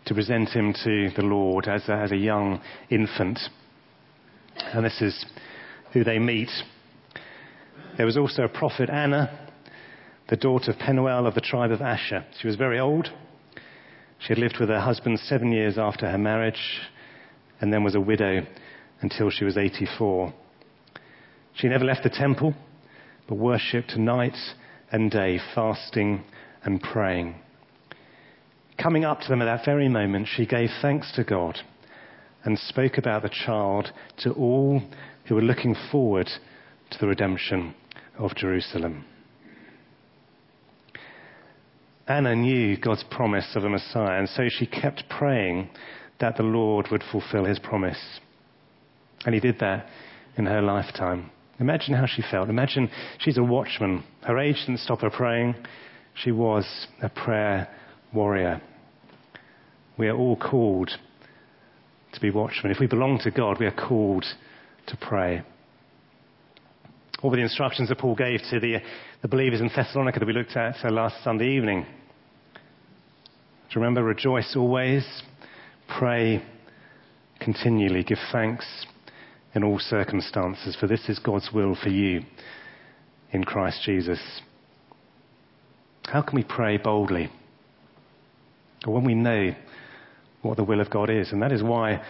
to 0.06 0.14
present 0.14 0.48
him 0.48 0.74
to 0.84 1.10
the 1.14 1.22
Lord 1.22 1.68
as 1.68 1.88
a, 1.88 1.92
as 1.92 2.10
a 2.10 2.16
young 2.16 2.60
infant. 2.90 3.38
And 4.56 4.84
this 4.84 5.00
is 5.00 5.24
who 5.92 6.02
they 6.02 6.18
meet. 6.18 6.50
There 7.96 8.06
was 8.06 8.16
also 8.16 8.42
a 8.42 8.48
prophet, 8.48 8.90
Anna, 8.90 9.50
the 10.28 10.36
daughter 10.36 10.72
of 10.72 10.78
Penuel 10.78 11.28
of 11.28 11.34
the 11.36 11.40
tribe 11.40 11.70
of 11.70 11.80
Asher. 11.80 12.24
She 12.40 12.48
was 12.48 12.56
very 12.56 12.80
old 12.80 13.08
She 14.20 14.28
had 14.28 14.38
lived 14.38 14.58
with 14.60 14.68
her 14.68 14.80
husband 14.80 15.18
seven 15.18 15.50
years 15.50 15.78
after 15.78 16.08
her 16.10 16.18
marriage 16.18 16.80
and 17.60 17.72
then 17.72 17.82
was 17.82 17.94
a 17.94 18.00
widow 18.00 18.46
until 19.00 19.30
she 19.30 19.44
was 19.44 19.56
84. 19.56 20.32
She 21.54 21.68
never 21.68 21.84
left 21.84 22.02
the 22.02 22.10
temple, 22.10 22.54
but 23.26 23.36
worshipped 23.36 23.96
night 23.96 24.36
and 24.92 25.10
day, 25.10 25.40
fasting 25.54 26.24
and 26.64 26.82
praying. 26.82 27.36
Coming 28.76 29.04
up 29.04 29.20
to 29.20 29.28
them 29.28 29.40
at 29.40 29.46
that 29.46 29.64
very 29.64 29.88
moment, 29.88 30.28
she 30.28 30.46
gave 30.46 30.70
thanks 30.82 31.12
to 31.12 31.24
God 31.24 31.60
and 32.44 32.58
spoke 32.58 32.98
about 32.98 33.22
the 33.22 33.28
child 33.28 33.90
to 34.18 34.32
all 34.32 34.82
who 35.26 35.34
were 35.34 35.42
looking 35.42 35.74
forward 35.90 36.28
to 36.90 36.98
the 36.98 37.06
redemption 37.06 37.74
of 38.18 38.34
Jerusalem. 38.34 39.04
Anna 42.10 42.34
knew 42.34 42.76
God's 42.76 43.04
promise 43.08 43.46
of 43.54 43.62
a 43.62 43.68
Messiah, 43.68 44.18
and 44.18 44.28
so 44.28 44.48
she 44.48 44.66
kept 44.66 45.04
praying 45.08 45.70
that 46.18 46.36
the 46.36 46.42
Lord 46.42 46.88
would 46.90 47.04
fulfill 47.12 47.44
his 47.44 47.60
promise. 47.60 48.18
And 49.24 49.32
he 49.32 49.40
did 49.40 49.60
that 49.60 49.86
in 50.36 50.46
her 50.46 50.60
lifetime. 50.60 51.30
Imagine 51.60 51.94
how 51.94 52.06
she 52.06 52.24
felt. 52.28 52.50
Imagine 52.50 52.90
she's 53.20 53.38
a 53.38 53.44
watchman. 53.44 54.02
Her 54.22 54.40
age 54.40 54.56
didn't 54.66 54.80
stop 54.80 55.02
her 55.02 55.10
praying. 55.10 55.54
She 56.14 56.32
was 56.32 56.88
a 57.00 57.08
prayer 57.08 57.68
warrior. 58.12 58.60
We 59.96 60.08
are 60.08 60.16
all 60.16 60.36
called 60.36 60.90
to 62.12 62.20
be 62.20 62.32
watchmen. 62.32 62.72
If 62.72 62.80
we 62.80 62.88
belong 62.88 63.20
to 63.22 63.30
God, 63.30 63.60
we 63.60 63.66
are 63.66 63.88
called 63.88 64.24
to 64.88 64.96
pray. 64.96 65.42
Were 67.22 67.36
the 67.36 67.42
instructions 67.42 67.88
that 67.90 67.98
Paul 67.98 68.16
gave 68.16 68.40
to 68.50 68.58
the, 68.58 68.78
the 69.22 69.28
believers 69.28 69.60
in 69.60 69.68
Thessalonica 69.68 70.18
that 70.18 70.26
we 70.26 70.32
looked 70.32 70.56
at 70.56 70.74
uh, 70.84 70.90
last 70.90 71.22
Sunday 71.22 71.54
evening? 71.54 71.86
You 73.70 73.80
remember? 73.80 74.02
Rejoice 74.02 74.54
always, 74.56 75.06
pray 75.86 76.42
continually, 77.38 78.02
give 78.02 78.18
thanks 78.32 78.66
in 79.54 79.62
all 79.62 79.78
circumstances, 79.78 80.76
for 80.78 80.88
this 80.88 81.08
is 81.08 81.20
God's 81.20 81.50
will 81.54 81.76
for 81.80 81.88
you 81.88 82.22
in 83.32 83.44
Christ 83.44 83.82
Jesus. 83.84 84.20
How 86.04 86.22
can 86.22 86.34
we 86.34 86.42
pray 86.42 86.78
boldly? 86.78 87.30
When 88.84 89.04
we 89.04 89.14
know 89.14 89.54
what 90.42 90.56
the 90.56 90.64
will 90.64 90.80
of 90.80 90.90
God 90.90 91.08
is. 91.08 91.30
And 91.30 91.40
that 91.42 91.52
is 91.52 91.62
why 91.62 92.02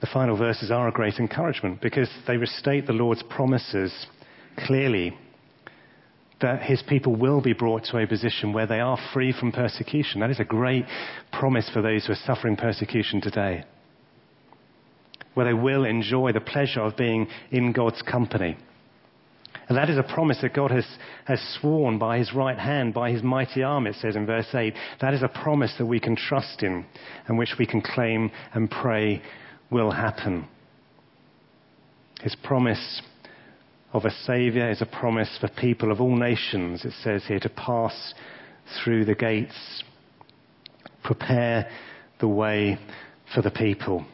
the 0.00 0.08
final 0.12 0.36
verses 0.36 0.70
are 0.70 0.88
a 0.88 0.92
great 0.92 1.18
encouragement, 1.18 1.80
because 1.80 2.10
they 2.26 2.36
restate 2.36 2.86
the 2.86 2.92
Lord's 2.92 3.22
promises 3.22 4.06
clearly 4.66 5.16
that 6.40 6.62
his 6.62 6.82
people 6.88 7.14
will 7.14 7.40
be 7.40 7.52
brought 7.52 7.84
to 7.84 7.98
a 7.98 8.06
position 8.06 8.52
where 8.52 8.66
they 8.66 8.80
are 8.80 8.98
free 9.12 9.32
from 9.32 9.52
persecution. 9.52 10.20
That 10.20 10.30
is 10.30 10.40
a 10.40 10.44
great 10.44 10.84
promise 11.32 11.68
for 11.72 11.82
those 11.82 12.06
who 12.06 12.12
are 12.12 12.26
suffering 12.26 12.56
persecution 12.56 13.20
today. 13.20 13.64
Where 15.34 15.46
they 15.46 15.52
will 15.52 15.84
enjoy 15.84 16.32
the 16.32 16.40
pleasure 16.40 16.80
of 16.80 16.96
being 16.96 17.28
in 17.50 17.72
God's 17.72 18.02
company. 18.02 18.56
And 19.68 19.78
that 19.78 19.88
is 19.88 19.98
a 19.98 20.02
promise 20.02 20.38
that 20.42 20.54
God 20.54 20.72
has, 20.72 20.86
has 21.26 21.40
sworn 21.60 21.98
by 21.98 22.18
his 22.18 22.34
right 22.34 22.58
hand, 22.58 22.92
by 22.92 23.12
his 23.12 23.22
mighty 23.22 23.62
arm, 23.62 23.86
it 23.86 23.94
says 24.00 24.16
in 24.16 24.26
verse 24.26 24.52
8. 24.52 24.74
That 25.00 25.14
is 25.14 25.22
a 25.22 25.28
promise 25.28 25.72
that 25.78 25.86
we 25.86 26.00
can 26.00 26.16
trust 26.16 26.64
in 26.64 26.84
and 27.28 27.38
which 27.38 27.54
we 27.56 27.66
can 27.66 27.80
claim 27.80 28.32
and 28.52 28.68
pray 28.68 29.22
will 29.70 29.92
happen. 29.92 30.48
His 32.20 32.34
promise 32.42 33.00
of 33.92 34.04
a 34.04 34.10
Saviour 34.10 34.70
is 34.70 34.82
a 34.82 34.86
promise 34.86 35.36
for 35.40 35.48
people 35.48 35.90
of 35.90 36.00
all 36.00 36.16
nations, 36.16 36.84
it 36.84 36.92
says 37.02 37.24
here, 37.26 37.40
to 37.40 37.48
pass 37.48 38.14
through 38.82 39.04
the 39.04 39.14
gates, 39.14 39.82
prepare 41.02 41.68
the 42.20 42.28
way 42.28 42.78
for 43.34 43.42
the 43.42 43.50
people, 43.50 44.04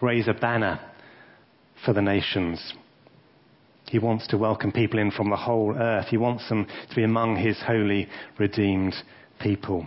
raise 0.00 0.28
a 0.28 0.34
banner 0.34 0.78
for 1.84 1.92
the 1.92 2.02
nations. 2.02 2.74
He 3.88 3.98
wants 3.98 4.26
to 4.28 4.38
welcome 4.38 4.72
people 4.72 4.98
in 4.98 5.10
from 5.10 5.30
the 5.30 5.36
whole 5.36 5.76
earth. 5.76 6.06
He 6.08 6.16
wants 6.16 6.48
them 6.48 6.66
to 6.88 6.96
be 6.96 7.04
among 7.04 7.36
his 7.36 7.60
holy, 7.64 8.08
redeemed 8.38 8.94
people. 9.40 9.86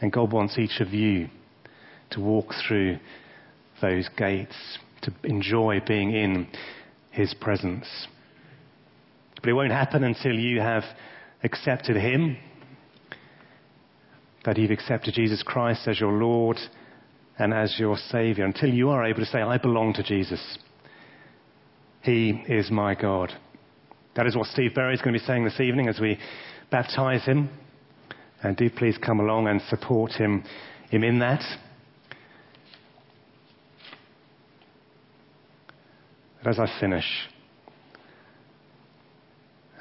And 0.00 0.12
God 0.12 0.32
wants 0.32 0.58
each 0.58 0.80
of 0.80 0.92
you 0.92 1.28
to 2.10 2.20
walk 2.20 2.52
through 2.66 2.98
those 3.80 4.08
gates, 4.16 4.78
to 5.02 5.12
enjoy 5.24 5.80
being 5.86 6.14
in 6.14 6.48
his 7.10 7.32
presence. 7.34 7.86
But 9.40 9.48
it 9.48 9.52
won't 9.52 9.72
happen 9.72 10.04
until 10.04 10.32
you 10.32 10.60
have 10.60 10.84
accepted 11.42 11.96
him, 11.96 12.36
that 14.44 14.56
you've 14.56 14.70
accepted 14.70 15.14
Jesus 15.14 15.42
Christ 15.42 15.86
as 15.86 16.00
your 16.00 16.12
Lord 16.12 16.56
and 17.38 17.52
as 17.52 17.76
your 17.78 17.96
Savior, 17.96 18.44
until 18.44 18.70
you 18.70 18.90
are 18.90 19.04
able 19.04 19.20
to 19.20 19.26
say, 19.26 19.40
I 19.40 19.58
belong 19.58 19.92
to 19.94 20.02
Jesus. 20.02 20.58
He 22.02 22.42
is 22.48 22.70
my 22.70 22.94
God. 22.94 23.32
That 24.14 24.26
is 24.26 24.36
what 24.36 24.46
Steve 24.46 24.74
Berry 24.74 24.94
is 24.94 25.02
going 25.02 25.12
to 25.12 25.20
be 25.20 25.26
saying 25.26 25.44
this 25.44 25.60
evening 25.60 25.88
as 25.88 26.00
we 26.00 26.18
baptize 26.70 27.24
him. 27.24 27.50
And 28.42 28.56
do 28.56 28.70
please 28.70 28.96
come 28.98 29.20
along 29.20 29.48
and 29.48 29.60
support 29.62 30.12
him, 30.12 30.44
him 30.90 31.02
in 31.02 31.18
that. 31.18 31.42
But 36.42 36.50
as 36.50 36.58
I 36.60 36.80
finish, 36.80 37.04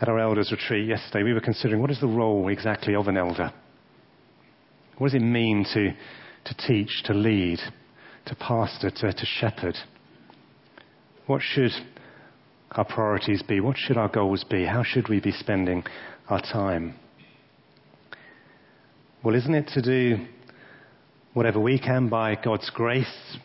at 0.02 0.10
our 0.10 0.20
elders 0.20 0.52
retreat 0.52 0.88
yesterday, 0.88 1.24
we 1.24 1.34
were 1.34 1.42
considering 1.42 1.82
what 1.82 1.92
is 1.92 2.02
the 2.02 2.08
role 2.08 2.48
exactly 2.50 2.96
of 2.96 3.08
an 3.08 3.18
elder? 3.18 3.52
What 4.98 5.08
does 5.08 5.16
it 5.16 5.26
mean 5.26 5.66
to, 5.74 5.92
to 6.46 6.68
teach, 6.68 7.04
to 7.06 7.14
lead, 7.14 7.60
to 8.26 8.36
pastor, 8.36 8.90
to, 8.90 9.14
to 9.14 9.26
shepherd? 9.26 9.76
What 11.28 11.42
should 11.42 11.72
our 12.72 12.86
priorities 12.86 13.42
be? 13.42 13.60
What 13.60 13.78
should 13.78 13.98
our 13.98 14.10
goals 14.10 14.44
be? 14.44 14.66
How 14.66 14.84
should 14.84 15.08
we 15.10 15.20
be 15.20 15.32
spending 15.32 15.84
our 16.30 16.42
time? 16.42 16.96
Well, 19.24 19.36
isn't 19.36 19.56
it 19.56 19.68
to 19.74 19.82
do 19.82 20.26
whatever 21.34 21.60
we 21.60 21.80
can 21.80 22.10
by 22.10 22.36
God's 22.36 22.70
grace 22.70 23.38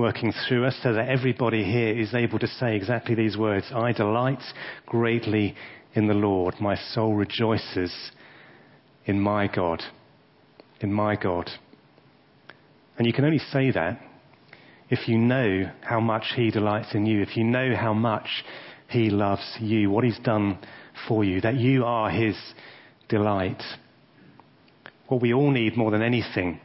working 0.00 0.32
through 0.48 0.64
us 0.64 0.74
so 0.82 0.94
that 0.94 1.10
everybody 1.10 1.62
here 1.62 1.90
is 1.90 2.14
able 2.14 2.38
to 2.38 2.46
say 2.46 2.74
exactly 2.74 3.14
these 3.14 3.36
words 3.36 3.66
I 3.70 3.92
delight 3.92 4.42
greatly 4.86 5.54
in 5.92 6.06
the 6.06 6.14
Lord. 6.14 6.54
My 6.58 6.74
soul 6.74 7.14
rejoices 7.14 7.92
in 9.04 9.20
my 9.20 9.46
God. 9.46 9.82
In 10.80 10.90
my 10.90 11.16
God. 11.16 11.50
And 12.96 13.06
you 13.06 13.12
can 13.12 13.26
only 13.26 13.40
say 13.52 13.72
that 13.72 14.00
if 14.88 15.06
you 15.06 15.18
know 15.18 15.70
how 15.82 16.00
much 16.00 16.32
He 16.34 16.50
delights 16.50 16.94
in 16.94 17.04
you, 17.04 17.20
if 17.20 17.36
you 17.36 17.44
know 17.44 17.76
how 17.76 17.92
much 17.92 18.28
He 18.88 19.10
loves 19.10 19.58
you, 19.60 19.90
what 19.90 20.04
He's 20.04 20.18
done 20.20 20.58
for 21.06 21.24
you, 21.24 21.42
that 21.42 21.56
you 21.56 21.84
are 21.84 22.08
His 22.08 22.36
delight. 23.10 23.62
What 25.08 25.20
we 25.20 25.34
all 25.34 25.50
need 25.50 25.76
more 25.76 25.90
than 25.90 26.02
anything 26.02 26.58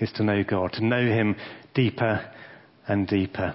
is 0.00 0.10
to 0.16 0.24
know 0.24 0.42
God, 0.42 0.72
to 0.72 0.84
know 0.84 1.06
Him 1.06 1.36
deeper 1.72 2.33
and 2.86 3.06
deeper. 3.06 3.54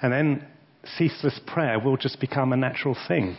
And 0.00 0.12
then 0.12 0.46
ceaseless 0.96 1.40
prayer 1.46 1.78
will 1.78 1.96
just 1.96 2.20
become 2.20 2.52
a 2.52 2.56
natural 2.56 2.96
thing. 3.08 3.36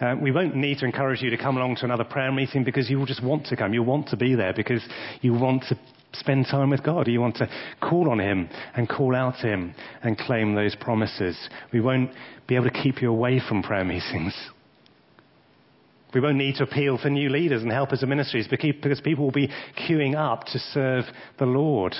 Uh, 0.00 0.14
we 0.20 0.30
won't 0.30 0.54
need 0.54 0.78
to 0.78 0.84
encourage 0.84 1.22
you 1.22 1.30
to 1.30 1.36
come 1.36 1.56
along 1.56 1.76
to 1.76 1.84
another 1.84 2.04
prayer 2.04 2.30
meeting 2.30 2.62
because 2.62 2.88
you 2.88 2.98
will 2.98 3.06
just 3.06 3.22
want 3.22 3.46
to 3.46 3.56
come. 3.56 3.74
You'll 3.74 3.84
want 3.84 4.08
to 4.08 4.16
be 4.16 4.34
there 4.34 4.52
because 4.52 4.86
you 5.22 5.32
want 5.32 5.64
to 5.70 5.78
spend 6.12 6.46
time 6.46 6.70
with 6.70 6.84
God. 6.84 7.08
You 7.08 7.20
want 7.20 7.36
to 7.36 7.48
call 7.80 8.10
on 8.10 8.20
Him 8.20 8.48
and 8.76 8.88
call 8.88 9.16
out 9.16 9.34
to 9.40 9.48
Him 9.48 9.74
and 10.02 10.16
claim 10.16 10.54
those 10.54 10.76
promises. 10.76 11.36
We 11.72 11.80
won't 11.80 12.10
be 12.46 12.54
able 12.54 12.70
to 12.70 12.82
keep 12.82 13.02
you 13.02 13.10
away 13.10 13.40
from 13.46 13.62
prayer 13.62 13.84
meetings. 13.84 14.34
We 16.14 16.20
won't 16.20 16.36
need 16.36 16.56
to 16.56 16.62
appeal 16.62 16.96
for 16.96 17.10
new 17.10 17.28
leaders 17.28 17.62
and 17.62 17.70
helpers 17.70 18.02
of 18.02 18.08
ministries 18.08 18.48
because 18.48 19.00
people 19.00 19.24
will 19.24 19.32
be 19.32 19.50
queuing 19.76 20.16
up 20.16 20.44
to 20.46 20.58
serve 20.58 21.04
the 21.38 21.44
Lord. 21.44 21.94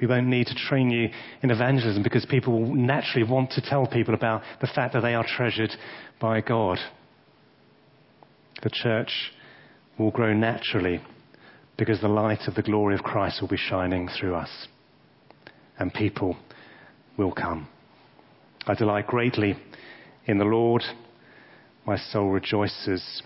We 0.00 0.06
won't 0.06 0.26
need 0.28 0.46
to 0.46 0.54
train 0.54 0.90
you 0.90 1.10
in 1.42 1.50
evangelism 1.50 2.02
because 2.02 2.24
people 2.24 2.58
will 2.58 2.74
naturally 2.74 3.28
want 3.28 3.50
to 3.52 3.60
tell 3.60 3.86
people 3.86 4.14
about 4.14 4.42
the 4.60 4.66
fact 4.66 4.94
that 4.94 5.02
they 5.02 5.14
are 5.14 5.26
treasured 5.26 5.70
by 6.20 6.40
God. 6.40 6.78
The 8.62 8.70
church 8.70 9.32
will 9.98 10.10
grow 10.10 10.32
naturally 10.32 11.00
because 11.76 12.00
the 12.00 12.08
light 12.08 12.40
of 12.46 12.54
the 12.54 12.62
glory 12.62 12.94
of 12.94 13.02
Christ 13.02 13.40
will 13.40 13.48
be 13.48 13.56
shining 13.56 14.08
through 14.08 14.34
us. 14.34 14.68
And 15.78 15.92
people 15.92 16.36
will 17.16 17.32
come. 17.32 17.68
I 18.66 18.74
delight 18.74 19.06
greatly 19.06 19.56
in 20.26 20.38
the 20.38 20.44
Lord. 20.44 20.82
My 21.86 21.96
soul 21.96 22.28
rejoices 22.28 23.22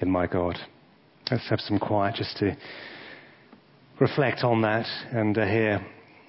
in 0.00 0.10
my 0.10 0.26
God. 0.26 0.56
Let's 1.30 1.48
have 1.50 1.60
some 1.60 1.78
quiet 1.78 2.16
just 2.16 2.36
to 2.38 2.56
reflect 4.02 4.42
on 4.42 4.62
that 4.62 4.84
and 5.12 5.38
uh, 5.38 5.46
hear 5.46 5.80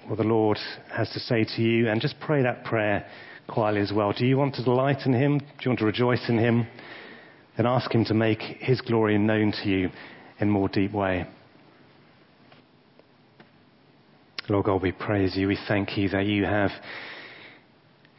what 0.06 0.18
the 0.18 0.24
Lord 0.24 0.60
has 0.96 1.10
to 1.10 1.20
say 1.20 1.44
to 1.56 1.62
you 1.62 1.90
and 1.90 2.00
just 2.00 2.20
pray 2.20 2.44
that 2.44 2.64
prayer 2.64 3.04
quietly 3.48 3.82
as 3.82 3.92
well. 3.92 4.14
Do 4.14 4.28
you 4.28 4.38
want 4.38 4.54
to 4.56 4.64
delight 4.64 5.08
in 5.08 5.14
Him? 5.14 5.40
Do 5.40 5.46
you 5.62 5.70
want 5.70 5.80
to 5.80 5.86
rejoice 5.86 6.24
in 6.30 6.38
Him? 6.38 6.68
Then 7.58 7.66
ask 7.66 7.92
Him 7.92 8.06
to 8.06 8.14
make 8.14 8.42
His 8.42 8.80
glory 8.80 9.18
known 9.18 9.54
to 9.64 9.70
you 9.70 9.90
in 10.40 10.50
a 10.50 10.52
more 10.52 10.70
deep 10.70 10.94
way. 10.94 11.26
Lord 14.50 14.66
God, 14.66 14.84
we 14.84 14.92
praise 14.92 15.36
you. 15.36 15.48
We 15.48 15.58
thank 15.68 15.98
you 15.98 16.10
that 16.10 16.28
you 16.28 16.46
have 16.46 16.70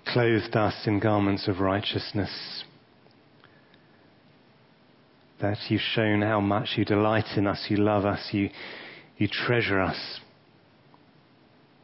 clothed 0.04 0.56
us 0.56 0.74
in 0.84 0.98
garments 0.98 1.46
of 1.46 1.60
righteousness. 1.60 2.64
That 5.40 5.58
you've 5.68 5.80
shown 5.80 6.22
how 6.22 6.40
much 6.40 6.70
you 6.76 6.84
delight 6.84 7.36
in 7.36 7.46
us, 7.46 7.66
you 7.68 7.76
love 7.76 8.04
us, 8.04 8.30
you, 8.32 8.50
you 9.16 9.28
treasure 9.28 9.80
us. 9.80 10.20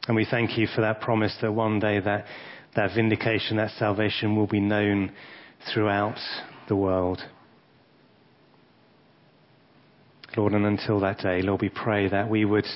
And 0.06 0.16
we 0.16 0.26
thank 0.28 0.58
you 0.58 0.66
for 0.66 0.80
that 0.80 1.00
promise 1.00 1.36
that 1.40 1.52
one 1.52 1.78
day 1.78 2.00
that, 2.00 2.24
that 2.74 2.94
vindication, 2.94 3.58
that 3.58 3.70
salvation 3.78 4.36
will 4.36 4.46
be 4.46 4.60
known 4.60 5.12
throughout 5.72 6.18
the 6.68 6.76
world. 6.76 7.20
Lord, 10.36 10.52
and 10.52 10.64
until 10.64 11.00
that 11.00 11.18
day, 11.18 11.42
Lord, 11.42 11.60
we 11.60 11.68
pray 11.68 12.08
that 12.08 12.30
we 12.30 12.44
would 12.44 12.66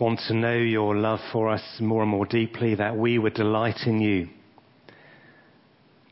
want 0.00 0.20
to 0.26 0.34
know 0.34 0.56
your 0.56 0.96
love 0.96 1.20
for 1.32 1.48
us 1.48 1.62
more 1.80 2.02
and 2.02 2.10
more 2.10 2.26
deeply, 2.26 2.74
that 2.74 2.96
we 2.96 3.18
would 3.18 3.34
delight 3.34 3.86
in 3.86 4.00
you, 4.00 4.28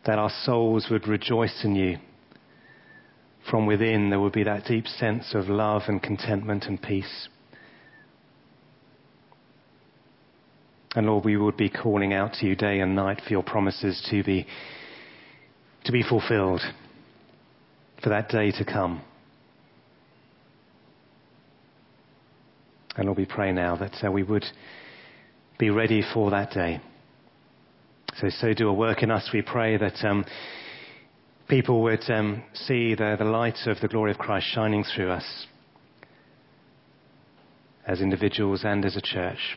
that 0.07 0.19
our 0.19 0.31
souls 0.45 0.89
would 0.91 1.09
rejoice 1.09 1.63
in 1.65 1.75
you. 1.75 1.99
From 3.51 3.67
within, 3.67 4.11
there 4.11 4.21
would 4.21 4.35
be 4.35 4.45
that 4.45 4.67
deep 4.67 4.87
sense 4.87 5.35
of 5.35 5.49
love 5.49 5.83
and 5.89 6.03
contentment 6.03 6.65
and 6.67 6.81
peace. 6.81 7.29
And 10.97 11.07
Lord, 11.07 11.25
we 11.25 11.37
would 11.37 11.57
be 11.57 11.71
calling 11.71 12.13
out 12.13 12.35
to 12.35 12.47
you 12.47 12.57
day 12.57 12.81
and 12.81 12.97
night 12.97 13.21
for 13.25 13.31
your 13.31 13.45
promises 13.45 14.05
to 14.11 14.25
be, 14.25 14.47
to 15.85 15.93
be 15.93 16.03
fulfilled, 16.03 16.61
for 18.03 18.09
that 18.09 18.29
day 18.29 18.51
to 18.53 18.65
come. 18.65 19.03
And 22.97 23.07
Lord, 23.07 23.19
we 23.19 23.27
pray 23.27 23.53
now 23.53 23.77
that 23.77 24.05
uh, 24.05 24.11
we 24.11 24.25
would 24.25 24.45
be 25.59 25.71
ready 25.71 26.03
for 26.13 26.31
that 26.31 26.51
day. 26.51 26.81
So, 28.17 28.29
so 28.29 28.53
do 28.53 28.69
a 28.69 28.73
work 28.73 29.05
in 29.05 29.13
us, 29.13 29.31
we 29.33 29.43
pray 29.43 29.77
that 29.77 30.05
um, 30.05 30.25
people 31.49 31.83
would 31.83 32.11
um, 32.11 32.43
see 32.53 32.97
the, 32.97 33.15
the 33.17 33.25
light 33.25 33.59
of 33.67 33.81
the 33.81 33.89
glory 33.89 34.11
of 34.11 34.19
Christ 34.19 34.47
shining 34.53 34.83
through 34.83 35.11
us 35.11 35.47
as 37.87 38.01
individuals 38.01 38.63
and 38.65 38.85
as 38.85 38.97
a 38.97 39.01
church. 39.01 39.57